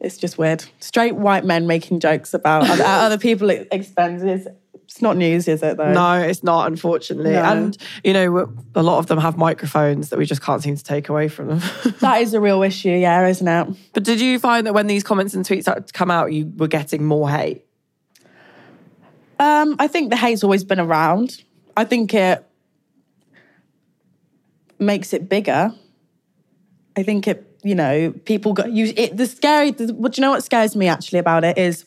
[0.00, 0.64] It's just weird.
[0.78, 4.46] Straight white men making jokes about other, other people's expenses.
[4.84, 5.76] It's not news, is it?
[5.76, 5.92] Though.
[5.92, 7.32] No, it's not, unfortunately.
[7.32, 7.42] No.
[7.42, 10.84] And, you know, a lot of them have microphones that we just can't seem to
[10.84, 11.60] take away from them.
[12.00, 13.68] That is a real issue, yeah, isn't it?
[13.92, 16.52] but did you find that when these comments and tweets started to come out, you
[16.56, 17.64] were getting more hate?
[19.38, 21.42] Um, I think the hate's always been around.
[21.76, 22.46] I think it
[24.78, 25.72] makes it bigger.
[26.96, 28.92] I think it, you know, people got you.
[28.96, 29.70] It, the scary.
[29.70, 30.32] The, what do you know?
[30.32, 31.86] What scares me actually about it is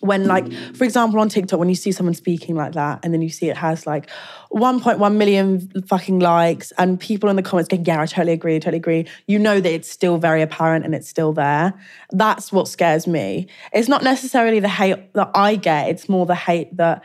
[0.00, 3.22] when, like, for example, on TikTok, when you see someone speaking like that, and then
[3.22, 4.08] you see it has like
[4.52, 8.78] 1.1 million fucking likes, and people in the comments going, "Yeah, I totally agree, totally
[8.78, 11.74] agree." You know that it's still very apparent and it's still there.
[12.12, 13.46] That's what scares me.
[13.72, 17.02] It's not necessarily the hate that I get; it's more the hate that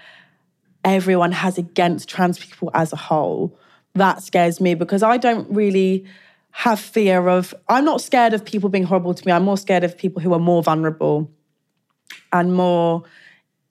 [0.83, 3.57] everyone has against trans people as a whole.
[3.95, 6.05] That scares me because I don't really
[6.51, 9.31] have fear of, I'm not scared of people being horrible to me.
[9.31, 11.31] I'm more scared of people who are more vulnerable
[12.31, 13.03] and more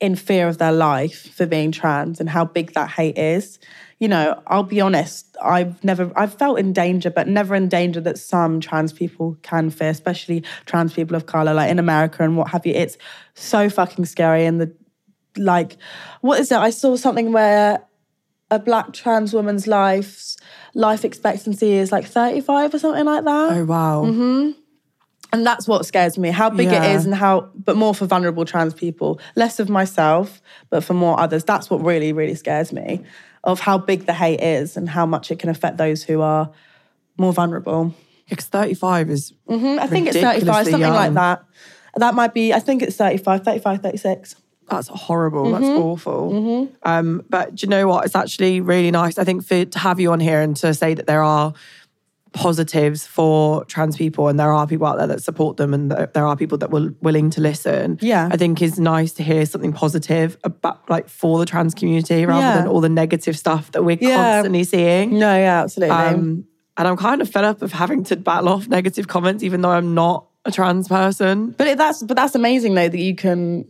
[0.01, 3.59] in fear of their life for being trans and how big that hate is.
[3.99, 8.01] You know, I'll be honest, I've never, I've felt in danger, but never in danger
[8.03, 12.37] that some trans people can fear, especially trans people of color, like in America and
[12.37, 12.75] what have you.
[12.75, 12.97] It's
[13.35, 14.47] so fucking scary.
[14.47, 14.73] And the,
[15.37, 15.77] like,
[16.21, 16.59] what is it?
[16.59, 17.85] I saw something where
[18.53, 20.37] a black trans woman's life's
[20.75, 23.53] life expectancy is like 35 or something like that.
[23.53, 24.05] Oh, wow.
[24.05, 24.58] Mm-hmm.
[25.33, 26.83] And that's what scares me, how big Yeah.
[26.85, 30.95] it is and how, but more for vulnerable trans people, less of myself, but for
[30.95, 31.45] more others.
[31.45, 33.03] That's what really, really scares me
[33.45, 36.51] of how big the hate is and how much it can affect those who are
[37.19, 37.95] more vulnerable.
[38.29, 39.33] Because 35 is.
[39.49, 41.45] I think it's 35, Ridiculously something like that.
[41.97, 44.35] That might be, I think it's 35, 35, 36.
[44.71, 45.51] That's horrible.
[45.53, 45.79] That's Mm-hmm.
[45.83, 46.69] awful.
[46.83, 48.05] Um, but do you know what?
[48.05, 49.17] It's actually really nice.
[49.19, 51.55] I think for to have you on here and to say that there are
[52.39, 56.27] positives for trans people and there are people out there that support them and there
[56.27, 57.99] are people that will willing to listen.
[58.01, 58.29] Yeah.
[58.31, 62.41] I think is nice to hear something positive about like for the trans community rather
[62.41, 62.57] Yeah.
[62.59, 64.17] than all the negative stuff that we're Yeah.
[64.17, 65.19] constantly seeing.
[65.19, 65.97] No, yeah, absolutely.
[65.97, 66.45] Um,
[66.77, 69.71] and I'm kind of fed up of having to battle off negative comments, even though
[69.71, 71.55] I'm not a trans person.
[71.59, 73.67] But that's but that's amazing though that you can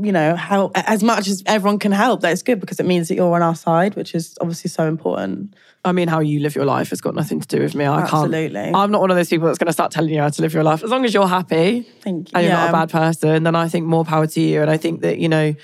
[0.00, 2.20] you know, how as much as everyone can help.
[2.20, 4.86] That is good because it means that you're on our side, which is obviously so
[4.86, 5.54] important.
[5.84, 7.84] I mean, how you live your life has got nothing to do with me.
[7.84, 8.60] I Absolutely.
[8.60, 8.76] can't.
[8.76, 10.52] I'm not one of those people that's going to start telling you how to live
[10.54, 10.82] your life.
[10.82, 12.36] As long as you're happy Thank you.
[12.36, 14.62] and you're not a bad person, then I think more power to you.
[14.62, 15.54] And I think that, you know,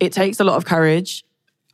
[0.00, 1.24] it takes a lot of courage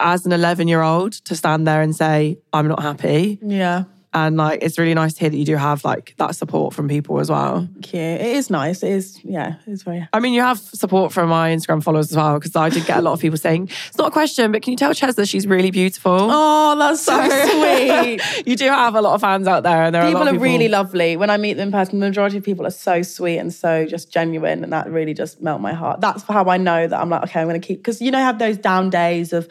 [0.01, 3.39] as an 11 year old to stand there and say, I'm not happy.
[3.43, 3.85] Yeah.
[4.27, 6.89] And like, it's really nice to hear that you do have like that support from
[6.89, 7.69] people as well.
[7.73, 8.01] Thank you.
[8.01, 8.83] It is nice.
[8.83, 10.09] It is, yeah, it's very.
[10.13, 12.99] I mean, you have support from my Instagram followers as well, because I did get
[12.99, 15.29] a lot of people saying, it's not a question, but can you tell Ches that
[15.29, 16.17] she's really beautiful?
[16.31, 18.21] Oh, that's so sweet.
[18.47, 20.33] you do have a lot of fans out there, and there people are, a lot
[20.33, 21.17] are of really lovely.
[21.17, 23.87] When I meet them in person, the majority of people are so sweet and so
[23.87, 26.01] just genuine, and that really just melt my heart.
[26.01, 28.19] That's how I know that I'm like, okay, I'm going to keep because you know,
[28.19, 29.49] I have those down days of,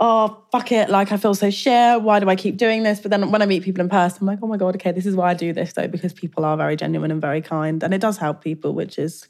[0.00, 2.02] oh fuck it, like I feel so shit.
[2.02, 3.00] Why do I keep doing this?
[3.00, 5.06] But then when I meet people in person, I'm like, oh my god, okay, this
[5.06, 7.92] is why I do this though, because people are very genuine and very kind, and
[7.94, 9.28] it does help people, which is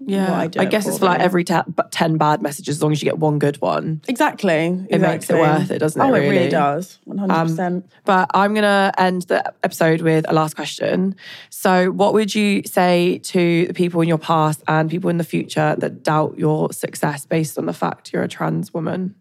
[0.00, 2.90] Yeah, what I I, guess it's for like every but 10 bad messages, as long
[2.92, 4.00] as you get one good one.
[4.08, 4.86] exactly.
[4.88, 6.36] It makes it worth it, doesn't oh, it, Oh, it really?
[6.38, 6.98] really does.
[7.04, 7.84] One hundred percent.
[7.84, 11.14] Um, but I'm going to end the episode with a last question.
[11.50, 15.24] So, what would you say to the people in your past and people in the
[15.24, 19.14] future that doubt your success based on the fact you're a trans woman?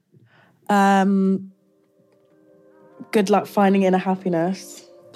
[0.69, 1.51] Um,
[3.11, 4.85] good luck finding inner happiness.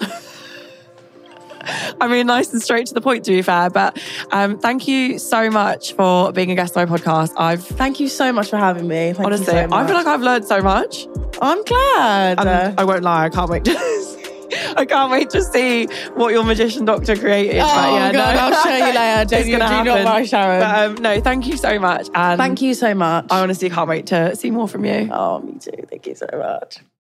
[2.00, 3.70] I mean, nice and straight to the point, to be fair.
[3.70, 3.98] But
[4.32, 7.32] um, thank you so much for being a guest on my podcast.
[7.36, 9.12] I've Thank you so much for having me.
[9.12, 9.84] Thank honestly, you so much.
[9.84, 11.06] I feel like I've learned so much.
[11.40, 12.40] I'm glad.
[12.40, 14.20] And I won't lie, I can't wait to.
[14.76, 17.58] I can't wait to see what your magician doctor created.
[17.60, 18.40] Oh, but yeah, God, no.
[18.56, 19.22] I'll show you later.
[19.22, 20.60] it's Don't you- gonna do not worry, Sharon.
[20.60, 22.08] But um, no, thank you so much.
[22.14, 23.26] And Thank you so much.
[23.30, 25.08] I honestly can't wait to see more from you.
[25.12, 25.72] oh, me too.
[25.90, 26.78] Thank you so much.